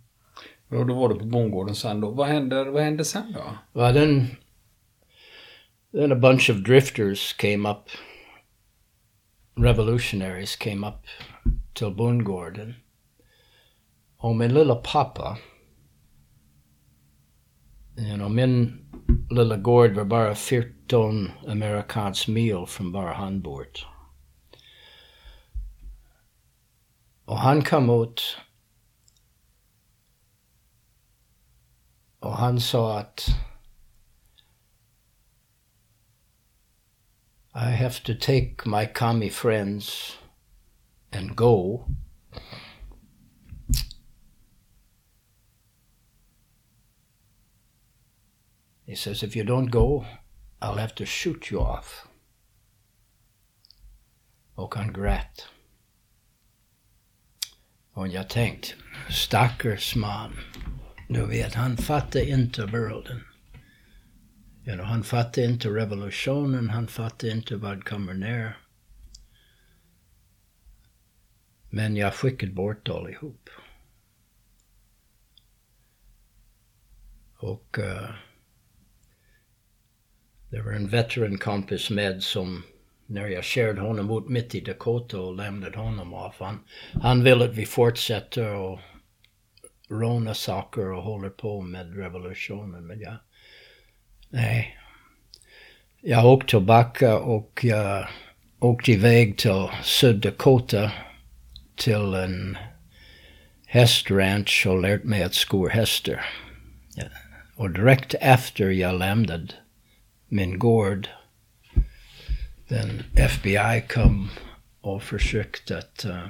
Och 0.68 0.86
då 0.86 0.94
var 0.94 1.08
du 1.08 1.18
på 1.18 1.24
bondgården 1.24 1.74
sen 1.74 2.00
då. 2.00 2.10
Vad 2.10 2.28
hände, 2.28 2.64
vad 2.64 2.82
hände 2.82 3.04
sen 3.04 3.32
då? 3.32 3.80
Well, 3.80 3.94
then, 3.94 4.26
then 5.92 6.12
a 6.12 6.16
bunch 6.16 6.50
of 6.50 6.56
drifters 6.56 7.32
came 7.32 7.70
up. 7.70 7.90
Revolutionaries 9.54 10.56
came 10.56 10.88
up 10.88 11.06
till 11.74 11.90
bondgården. 11.90 12.74
Och 14.16 14.36
min 14.36 14.54
lilla 14.54 14.74
pappa, 14.74 15.38
you 17.96 18.16
know, 18.16 18.28
min 18.28 18.78
lilla 19.30 19.56
gård 19.56 19.94
var 19.94 20.04
bara 20.04 20.34
14 20.34 21.30
amerikansk 21.48 22.28
mil 22.28 22.66
från 22.66 22.92
bara 22.92 23.12
handbort. 23.12 23.86
Och 27.24 27.38
han 27.38 27.64
kom 27.64 27.90
ut 27.90 28.36
och 32.18 32.32
han 32.36 32.60
sa 32.60 32.98
att 32.98 33.26
I 37.54 37.70
have 37.76 37.94
to 38.04 38.14
take 38.20 38.56
my 38.64 38.86
commie 38.86 39.30
friends 39.30 40.18
and 41.10 41.36
go. 41.36 41.84
He 48.92 48.96
says, 48.96 49.22
if 49.22 49.34
you 49.34 49.42
don't 49.42 49.70
go, 49.70 50.04
I'll 50.60 50.76
have 50.76 50.94
to 50.96 51.06
shoot 51.06 51.50
you 51.50 51.60
off. 51.60 52.06
Och 54.54 54.74
han 54.74 54.92
grät. 54.92 55.48
Och 57.92 58.08
jag 58.08 58.28
tänkte, 58.28 58.68
stackars 59.10 59.96
man. 59.96 60.36
Du 61.08 61.26
vet, 61.26 61.54
han 61.54 61.76
fattade 61.76 62.28
inte 62.28 62.66
världen. 62.66 63.24
You 64.66 64.76
know, 64.76 64.84
han 64.84 65.04
fattade 65.04 65.46
inte 65.46 65.68
revolutionen, 65.68 66.70
han 66.70 66.88
fattade 66.88 67.32
inte 67.32 67.56
vad 67.56 67.84
kommer 67.84 68.14
ner. 68.14 68.58
Men 71.70 71.96
jag 71.96 72.14
skickade 72.14 72.52
bort 72.52 72.88
allihop. 72.88 73.50
Och 77.36 77.78
uh, 77.78 78.10
det 80.52 80.62
var 80.62 80.72
en 80.72 80.88
veteran 80.88 81.38
kompis 81.38 81.90
med 81.90 82.22
som 82.22 82.62
när 83.06 83.26
jag 83.26 83.44
körde 83.44 83.80
honom 83.80 84.18
ut 84.18 84.28
mitt 84.28 84.54
i 84.54 84.60
Dakota 84.60 85.20
och 85.20 85.36
lämnade 85.36 85.78
honom 85.78 86.14
av. 86.14 86.34
Han, 86.38 86.60
han 87.02 87.24
vill 87.24 87.42
att 87.42 87.54
vi 87.54 87.66
fortsätter 87.66 88.54
och 88.54 88.80
råna 89.88 90.34
saker 90.34 90.92
och 90.92 91.02
håller 91.02 91.30
på 91.30 91.60
med 91.60 91.96
revolutionen. 91.96 92.86
Men 92.86 93.00
jag, 93.00 93.14
nej. 94.28 94.78
Jag 96.00 96.26
åkte 96.26 96.50
tillbaka 96.50 97.18
och 97.18 97.60
jag 97.62 98.08
åkte 98.58 98.92
iväg 98.92 99.38
till 99.38 99.68
Sydakota 99.82 100.90
till 101.76 102.14
en 102.14 102.58
hästranch 103.66 104.66
och 104.68 104.82
lärt 104.82 105.04
mig 105.04 105.22
att 105.22 105.34
skor 105.34 105.68
hästar. 105.68 106.24
Och 107.56 107.70
direkt 107.70 108.14
efter 108.20 108.70
jag 108.70 108.98
lämnade 108.98 109.61
min 110.32 110.58
gård, 110.58 111.08
den 112.68 113.02
FBI 113.14 113.84
kom 113.88 114.28
och 114.80 115.02
försökte 115.02 115.78
att 115.78 116.04
uh, 116.08 116.28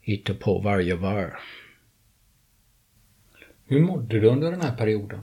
hitta 0.00 0.34
på 0.34 0.58
varje 0.58 0.94
var. 0.94 1.40
Hur 3.64 3.80
mådde 3.80 4.20
du 4.20 4.28
under 4.28 4.50
den 4.50 4.60
här 4.60 4.76
perioden? 4.76 5.20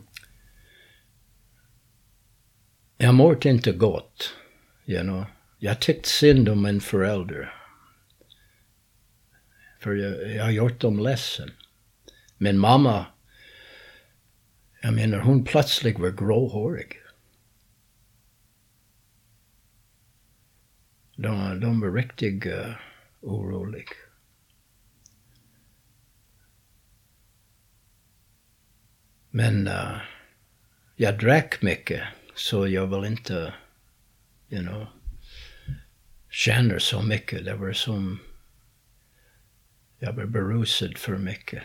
Jag 2.98 3.14
mådde 3.14 3.50
inte 3.50 3.72
gott. 3.72 4.36
You 4.86 5.02
know. 5.04 5.26
Jag 5.58 5.82
tyckte 5.82 6.10
synd 6.10 6.50
om 6.50 6.62
min 6.62 6.82
förälder. 6.82 7.54
För 9.80 9.96
jag, 9.96 10.36
jag 10.36 10.44
har 10.44 10.52
gjort 10.52 10.82
dem 10.82 11.00
ledsen. 11.00 11.52
Min 12.38 12.60
mamma, 12.60 13.06
jag 14.82 14.94
menar 14.94 15.20
hon 15.20 15.44
plötsligt 15.44 16.00
var 16.00 16.10
gråhårig. 16.10 17.03
De, 21.16 21.60
de 21.60 21.80
var 21.82 21.92
riktigt 21.92 22.46
uh, 22.46 22.76
oroliga. 23.22 23.94
Men 29.30 29.68
uh, 29.68 29.98
jag 30.96 31.20
drack 31.20 31.62
mycket, 31.62 32.04
så 32.36 32.68
jag 32.68 32.88
vill 32.88 33.12
inte, 33.12 33.54
you 34.50 34.62
know, 34.62 34.88
känner 36.30 36.80
så 36.80 37.02
mycket. 37.02 37.46
Det 37.46 37.56
var 37.56 37.74
som, 37.74 38.20
jag 40.00 40.14
var 40.14 40.26
berusad 40.26 40.98
för 40.98 41.18
mycket. 41.18 41.64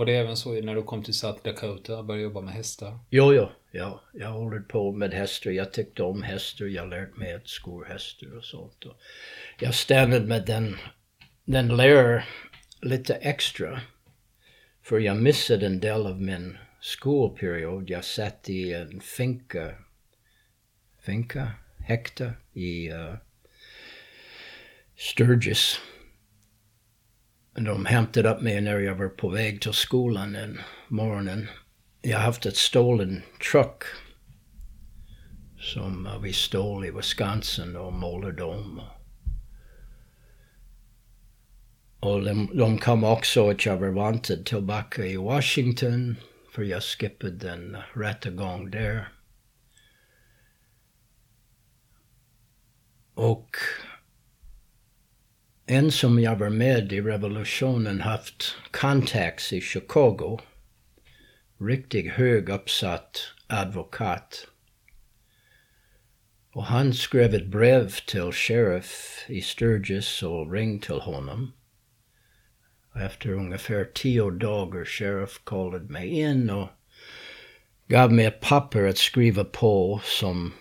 Var 0.00 0.06
det 0.06 0.16
även 0.16 0.36
så 0.36 0.52
när 0.52 0.74
du 0.74 0.82
kom 0.82 1.02
till 1.02 1.14
South 1.14 1.42
Dakota 1.42 1.98
och 1.98 2.04
började 2.04 2.22
jobba 2.22 2.40
med 2.40 2.54
hästar? 2.54 2.98
Jo, 3.10 3.34
jo, 3.34 3.48
ja. 3.70 4.00
Jag 4.12 4.30
håller 4.30 4.60
på 4.60 4.92
med 4.92 5.14
hästar. 5.14 5.50
Jag 5.50 5.72
tyckte 5.72 6.02
om 6.02 6.22
hästar. 6.22 6.66
Jag 6.66 6.88
lärde 6.88 7.12
mig 7.14 7.34
att 7.34 7.48
skor 7.48 7.84
hästar 7.84 8.36
och 8.36 8.44
sånt. 8.44 8.84
Och 8.84 8.96
jag 9.58 9.74
stannade 9.74 10.26
med 10.26 10.46
den, 10.46 10.76
den 11.44 11.76
lärare 11.76 12.24
lite 12.82 13.14
extra. 13.14 13.80
För 14.82 14.98
jag 14.98 15.16
missade 15.16 15.66
en 15.66 15.80
del 15.80 16.06
av 16.06 16.22
min 16.22 16.58
skolperiod. 16.80 17.90
Jag 17.90 18.04
satt 18.04 18.48
i 18.48 18.72
en 18.72 19.00
finka, 19.00 19.74
finka, 21.00 21.52
häkte 21.78 22.32
i 22.52 22.92
uh, 22.92 23.14
Sturgis. 24.96 25.80
De 27.54 27.86
hämtade 27.86 28.30
upp 28.30 28.40
mig 28.40 28.60
när 28.60 28.78
jag 28.78 28.94
var 28.94 29.08
på 29.08 29.28
väg 29.28 29.60
till 29.60 29.72
skolan 29.72 30.32
den 30.32 30.60
morgonen. 30.88 31.48
Jag 32.02 32.18
har 32.18 32.24
haft 32.24 32.46
ett 32.46 32.56
stolen 32.56 33.22
truck 33.50 33.82
som 35.58 36.08
vi 36.22 36.32
stol 36.32 36.84
i 36.86 36.90
Wisconsin 36.90 37.76
och 37.76 37.92
målade 37.92 38.44
om. 38.44 38.82
Och 42.00 42.24
de, 42.24 42.50
de 42.54 42.78
kom 42.78 43.04
också 43.04 43.50
att 43.50 43.66
jag 43.66 43.76
var 43.76 43.88
vantad 43.88 44.46
tillbaka 44.46 45.06
i 45.06 45.16
Washington 45.16 46.16
för 46.52 46.62
jag 46.62 46.82
skippade 46.82 47.36
den 47.36 47.76
rättegång 47.94 48.70
där. 48.70 49.08
Och 53.14 53.56
en 55.70 55.92
som 55.92 56.18
jag 56.18 56.36
var 56.36 56.50
med 56.50 56.92
i 56.92 57.00
revolutionen 57.00 58.00
haft 58.00 58.56
contacts 58.70 59.52
i 59.52 59.60
Chicago, 59.60 60.40
riktigt 61.60 62.12
hög 62.12 62.48
uppsatt 62.48 63.18
advokat. 63.46 64.46
Och 66.52 66.64
han 66.64 66.94
skrev 66.94 67.34
ett 67.34 67.46
brev 67.46 67.90
till 68.06 68.32
sheriff 68.32 69.24
i 69.28 69.40
Sturgis 69.42 70.22
och 70.22 70.52
ringde 70.52 70.86
till 70.86 71.00
honom. 71.00 71.52
Efter 72.94 73.32
ungefär 73.32 73.84
tio 73.94 74.30
dagar 74.30 74.84
sheriff 74.84 75.40
kallade 75.46 75.92
mig 75.92 76.08
in 76.08 76.50
och 76.50 76.68
gav 77.88 78.12
mig 78.12 78.26
ett 78.26 78.40
papper 78.40 78.88
att 78.88 78.98
skriva 78.98 79.44
på 79.44 80.00
som 80.04 80.52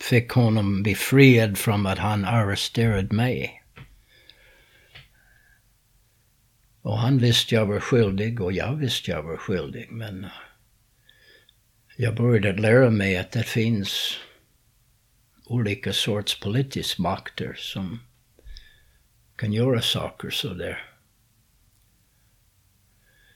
fick 0.00 0.30
honom 0.30 0.82
befriad 0.82 1.58
från 1.58 1.86
att 1.86 1.98
han 1.98 2.24
arresterade 2.24 3.14
mig. 3.16 3.57
Och 6.88 6.98
han 6.98 7.18
visste 7.18 7.54
jag 7.54 7.66
var 7.66 7.80
skyldig 7.80 8.40
och 8.40 8.52
jag 8.52 8.76
visste 8.76 9.10
jag 9.10 9.22
var 9.22 9.36
skyldig 9.36 9.90
men 9.90 10.24
eh, 10.24 10.30
jag 11.96 12.14
började 12.14 12.60
lära 12.60 12.90
mig 12.90 13.16
att 13.16 13.30
det 13.30 13.42
finns 13.42 14.18
olika 15.46 15.92
sorts 15.92 16.40
politisk 16.40 16.98
makter 16.98 17.54
som 17.54 18.00
kan 19.36 19.52
göra 19.52 19.82
saker 19.82 20.30
sådär. 20.30 20.90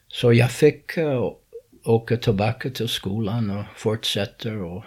Så 0.09 0.33
jag 0.33 0.51
fick 0.51 0.99
uh, 0.99 1.33
åka 1.85 2.17
tillbaka 2.17 2.71
till 2.71 2.89
skolan 2.89 3.51
och 3.51 3.65
fortsätta 3.77 4.53
och 4.53 4.85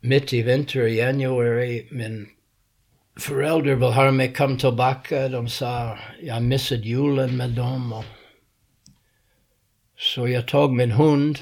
mitt 0.00 0.32
i 0.32 0.42
vinter 0.42 0.86
i 0.86 0.96
januari, 0.96 1.88
min 1.90 2.35
föräldrar 3.16 3.74
vill 3.74 3.88
höra 3.88 4.12
mig 4.12 4.32
komma 4.32 4.56
tillbaka. 4.56 5.28
De 5.28 5.48
sa 5.48 5.98
jag 6.22 6.42
missade 6.42 6.82
julen 6.82 7.36
med 7.36 7.50
dem. 7.50 7.92
Och 7.92 8.04
så 9.98 10.28
jag 10.28 10.48
tog 10.48 10.72
min 10.72 10.90
hund 10.90 11.38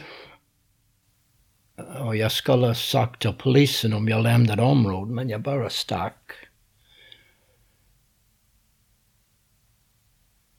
och 2.01 2.17
jag 2.17 2.33
skulle 2.33 2.67
ha 2.67 2.75
sagt 2.75 3.23
till 3.23 3.33
polisen 3.33 3.93
om 3.93 4.09
jag 4.09 4.23
lämnade 4.23 4.63
området, 4.63 5.15
men 5.15 5.29
jag 5.29 5.43
bara 5.43 5.71
stack. 5.71 6.31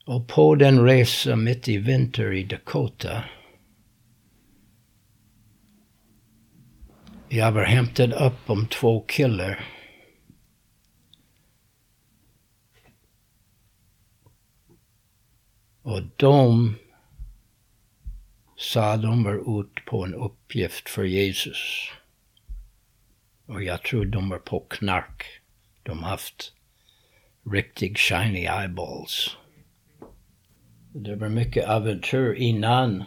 Och 0.06 0.28
på 0.28 0.56
den 0.56 0.86
resan 0.86 1.44
mitt 1.44 1.68
i 1.68 1.78
vinter 1.78 2.34
i 2.34 2.44
Dakota 2.44 3.24
jag 7.30 7.52
var 7.52 7.64
hämtad 7.64 8.14
upp 8.14 8.50
om 8.50 8.68
två 8.68 9.00
killar. 9.00 9.75
Och 15.86 16.02
de 16.18 16.76
sa 18.58 18.98
de 18.98 19.24
var 19.24 19.60
ute 19.62 19.82
på 19.86 20.06
en 20.06 20.14
uppgift 20.14 20.90
för 20.90 21.04
Jesus. 21.04 21.92
Och 23.46 23.64
jag 23.64 23.84
tror 23.84 24.06
de 24.06 24.30
var 24.30 24.38
på 24.38 24.60
knark. 24.60 25.24
De 25.84 26.04
haft 26.04 26.54
riktigt 27.52 28.00
shiny 28.00 28.40
eyeballs. 28.40 29.38
Det 30.94 31.16
var 31.16 31.30
mycket 31.30 31.70
äventyr 31.70 32.34
innan 32.34 33.04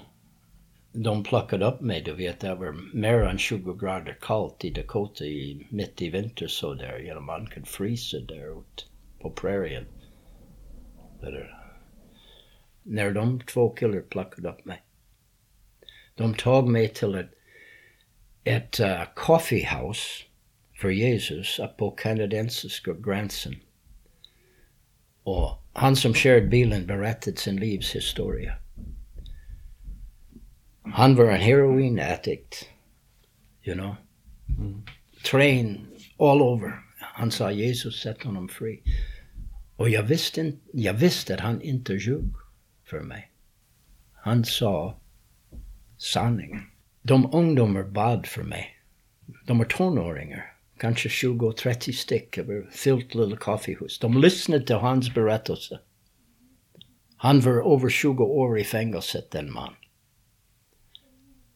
de 0.92 1.22
plockade 1.22 1.64
upp 1.64 1.80
mig. 1.80 2.02
Du 2.02 2.12
vet, 2.12 2.40
det 2.40 2.54
var 2.54 2.96
mer 2.96 3.22
än 3.22 3.38
20 3.38 3.74
grader 3.74 4.18
kallt 4.20 4.64
i 4.64 4.70
Dakota 4.70 5.24
i, 5.24 5.66
mitt 5.70 6.02
i 6.02 6.10
vinter 6.10 6.46
så 6.46 6.74
där. 6.74 6.98
Ja, 6.98 7.20
man 7.20 7.46
kunde 7.46 7.68
frysa 7.68 8.20
där 8.20 8.60
ute 8.60 8.82
på 9.20 9.30
prärien. 9.30 9.86
När 12.90 13.10
de 13.10 13.40
två 13.40 13.70
killar 13.70 14.00
plockade 14.00 14.48
upp 14.48 14.64
mig. 14.64 14.82
De 16.14 16.34
tog 16.34 16.68
mig 16.68 16.88
till 16.88 17.14
ett, 17.14 17.30
ett 18.44 18.80
uh, 18.80 19.02
coffeehouse 19.14 20.24
för 20.80 20.90
Jesus 20.90 21.60
på 21.78 21.90
kanadensiska 21.90 22.92
gränsen. 22.92 23.56
Och 25.22 25.62
han 25.72 25.96
som 25.96 26.14
körde 26.14 26.46
bilen 26.46 26.86
berättade 26.86 27.36
sin 27.36 27.56
livs 27.56 27.96
historia. 27.96 28.56
Han 30.82 31.16
var 31.16 31.24
en 31.24 31.40
heroin 31.40 32.00
addict. 32.00 32.68
You 33.64 33.76
know. 33.76 33.96
Mm. 34.58 34.82
Train 35.30 35.86
all 36.18 36.42
over. 36.42 36.72
Han 36.98 37.30
sa 37.30 37.50
Jesus 37.50 38.00
sätt 38.00 38.22
honom 38.22 38.48
fri. 38.48 38.82
Och 39.76 39.88
jag 39.88 40.02
visste, 40.02 40.52
jag 40.72 40.94
visste 40.94 41.34
att 41.34 41.40
han 41.40 41.62
inte 41.62 41.92
ljög 41.92 42.47
för 42.88 43.00
mig. 43.00 43.30
Han 44.12 44.44
sa 44.44 45.00
sanningen. 45.96 46.62
De 47.02 47.34
ungdomar 47.34 47.82
bad 47.82 48.26
för 48.26 48.42
mig. 48.42 48.78
De 49.46 49.58
var 49.58 49.64
tonåringar, 49.64 50.56
kanske 50.78 51.08
20-30 51.08 51.92
styck 51.92 52.38
över 52.38 52.70
fyllt 52.72 53.14
lilla 53.14 53.36
kaffehus. 53.36 53.98
De 53.98 54.18
lyssnade 54.20 54.66
till 54.66 54.76
hans 54.76 55.14
berättelse. 55.14 55.80
Han 57.16 57.40
var 57.40 57.74
över 57.74 57.88
20 57.88 58.24
år 58.24 58.58
i 58.58 58.64
fängelset, 58.64 59.30
den 59.30 59.52
man. 59.52 59.74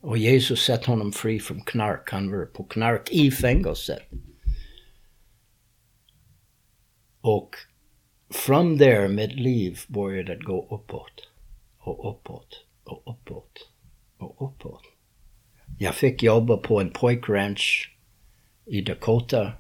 Och 0.00 0.18
Jesus 0.18 0.64
satte 0.64 0.90
honom 0.90 1.12
fri 1.12 1.40
från 1.40 1.60
knark. 1.60 2.10
Han 2.10 2.30
var 2.30 2.46
på 2.46 2.64
knark 2.64 3.10
i 3.10 3.30
fängelset. 3.30 4.02
Och 7.20 7.56
från 8.32 8.76
där 8.76 9.08
mitt 9.08 9.34
liv 9.34 9.80
började 9.88 10.32
att 10.32 10.42
gå 10.42 10.68
uppåt 10.70 11.28
och 11.78 12.10
uppåt 12.10 12.64
och 12.84 13.02
uppåt 13.06 13.70
och 14.18 14.48
uppåt. 14.48 14.82
Jag 15.78 15.94
fick 15.94 16.22
jobba 16.22 16.56
på 16.56 16.80
en 16.80 16.90
pojkranch 16.90 17.96
i 18.66 18.80
Dakota. 18.80 19.52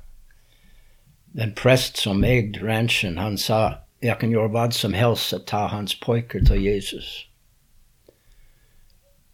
Den 1.24 1.52
präst 1.54 1.96
som 1.96 2.24
ägde 2.24 2.58
ranchen, 2.58 3.18
han 3.18 3.38
sa 3.38 3.74
jag 4.04 4.20
kan 4.20 4.30
göra 4.30 4.48
vad 4.48 4.74
som 4.74 4.92
helst 4.94 5.32
att 5.32 5.46
ta 5.46 5.66
hans 5.66 6.00
pojkar 6.00 6.40
till 6.40 6.62
Jesus. 6.62 7.26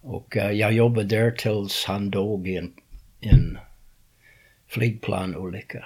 Och 0.01 0.37
eh, 0.37 0.51
jag 0.51 0.73
jobbade 0.73 1.09
där 1.09 1.31
tills 1.31 1.85
han 1.85 2.11
dog 2.11 2.49
i 2.49 2.57
en, 2.57 2.73
en 3.21 3.59
flygplanolycka. 4.67 5.85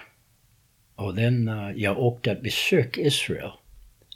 Och 0.94 1.16
then 1.16 1.48
eh, 1.48 1.70
jag 1.76 1.98
åkte 1.98 2.32
att 2.32 2.42
besöka 2.42 3.00
Israel. 3.00 3.50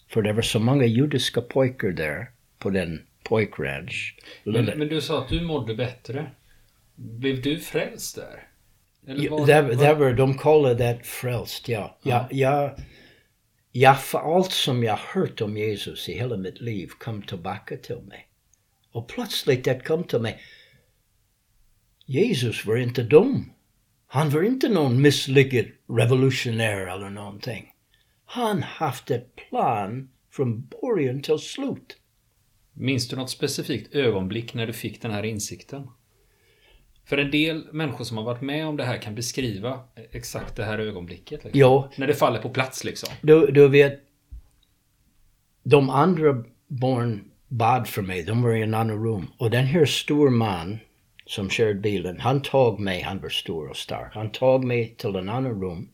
För 0.08 0.22
det 0.22 0.32
var 0.32 0.42
så 0.42 0.58
många 0.60 0.84
judiska 0.84 1.40
pojkar 1.40 1.88
där 1.88 2.30
på 2.58 2.70
den 2.70 3.06
pojkranch. 3.22 4.16
Men, 4.44 4.64
men 4.64 4.88
du 4.88 5.00
sa 5.00 5.22
att 5.22 5.28
du 5.28 5.40
mådde 5.40 5.74
bättre. 5.74 6.30
Blev 6.94 7.42
du 7.42 7.60
frälst 7.60 8.16
där? 8.16 8.42
Eller 9.06 9.24
Ja, 9.24 9.30
vad- 9.36 9.46
det, 9.78 9.94
var, 9.94 10.12
de 10.12 10.38
kallade 10.38 10.74
det 10.84 11.00
frälst, 11.04 11.68
ja. 11.68 11.98
Ja. 12.02 12.28
Jag, 12.30 12.70
jag, 13.72 14.00
för 14.00 14.36
allt 14.36 14.52
som 14.52 14.82
jag 14.84 14.96
hört 14.96 15.40
om 15.40 15.56
Jesus 15.56 16.08
i 16.08 16.12
hela 16.14 16.36
mitt 16.36 16.60
liv 16.60 16.90
kom 16.98 17.22
tillbaka 17.22 17.76
till 17.76 17.96
mig. 18.08 18.26
Och 18.92 19.08
plötsligt 19.08 19.64
det 19.64 19.86
kom 19.86 20.04
till 20.04 20.20
mig. 20.20 20.40
Jesus 22.06 22.64
var 22.66 22.76
inte 22.76 23.02
dum. 23.02 23.52
Han 24.06 24.30
var 24.30 24.42
inte 24.42 24.68
någon 24.68 25.02
misslyckad 25.02 25.64
revolutionär 25.88 26.86
eller 26.86 27.10
någonting. 27.10 27.72
Han 28.24 28.62
haft 28.62 29.10
ett 29.10 29.36
plan 29.36 30.10
från 30.30 30.66
början 30.66 31.22
till 31.22 31.38
slut. 31.38 31.96
Minns 32.72 33.08
du 33.08 33.16
något 33.16 33.30
specifikt 33.30 33.94
ögonblick 33.94 34.54
när 34.54 34.66
du 34.66 34.72
fick 34.72 35.02
den 35.02 35.10
här 35.10 35.22
insikten? 35.22 35.88
För 37.04 37.18
en 37.18 37.30
del 37.30 37.68
människor 37.72 38.04
som 38.04 38.16
har 38.16 38.24
varit 38.24 38.42
med 38.42 38.66
om 38.66 38.76
det 38.76 38.84
här 38.84 39.02
kan 39.02 39.14
beskriva 39.14 39.80
exakt 40.12 40.56
det 40.56 40.64
här 40.64 40.78
ögonblicket. 40.78 41.44
Liksom. 41.44 41.60
Ja, 41.60 41.90
När 41.96 42.06
det 42.06 42.14
faller 42.14 42.42
på 42.42 42.48
plats 42.50 42.84
liksom. 42.84 43.08
Du, 43.22 43.46
du 43.46 43.68
vet, 43.68 44.00
de 45.62 45.90
andra 45.90 46.44
barn 46.68 47.30
bad 47.48 47.88
för 47.88 48.02
mig. 48.02 48.22
De 48.22 48.42
var 48.42 48.54
i 48.54 48.62
en 48.62 48.74
annan 48.74 49.04
rum. 49.04 49.26
Och 49.38 49.50
den 49.50 49.64
här 49.64 49.84
stor 49.84 50.30
man 50.30 50.78
som 51.26 51.50
körde 51.50 51.80
bilen, 51.80 52.20
han 52.20 52.42
tog 52.42 52.80
mig, 52.80 53.00
han 53.02 53.20
var 53.20 53.28
stor 53.28 53.68
och 53.68 53.76
stark. 53.76 54.14
Han 54.14 54.30
tog 54.30 54.64
mig 54.64 54.94
till 54.96 55.16
en 55.16 55.28
annan 55.28 55.62
rum. 55.62 55.88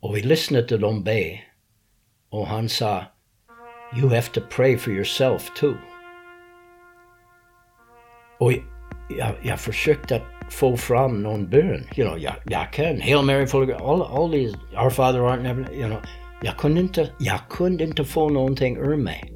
Och 0.00 0.16
vi 0.16 0.22
lyssnade 0.22 0.68
till 0.68 0.80
dem 0.80 1.04
be. 1.04 1.40
Och 2.30 2.46
han 2.46 2.68
sa, 2.68 3.04
You 3.96 4.08
have 4.08 4.28
to 4.32 4.40
pray 4.50 4.78
for 4.78 4.92
yourself 4.92 5.50
too. 5.54 5.74
Och 8.38 8.52
jag, 9.18 9.34
jag 9.42 9.60
försökte 9.60 10.16
att 10.16 10.52
få 10.52 10.76
fram 10.76 11.22
någon 11.22 11.50
bön. 11.50 11.86
You 11.96 12.08
know, 12.08 12.18
jag, 12.18 12.34
jag 12.46 12.72
kan. 12.72 13.00
Hail 13.00 13.22
Mary 13.22 13.46
full 13.46 13.70
of. 13.70 13.82
All, 13.82 14.02
all 14.02 14.30
these, 14.30 14.56
Our 14.76 14.90
Father 14.90 15.38
in 15.38 15.46
heaven. 15.46 15.66
You 15.72 15.86
know, 15.86 16.00
jag 16.42 16.56
kunde 16.56 16.80
inte, 16.80 17.10
jag 17.18 17.40
kunde 17.50 17.84
inte 17.84 18.04
få 18.04 18.28
någonting 18.28 18.76
ur 18.76 18.96
mig. 18.96 19.35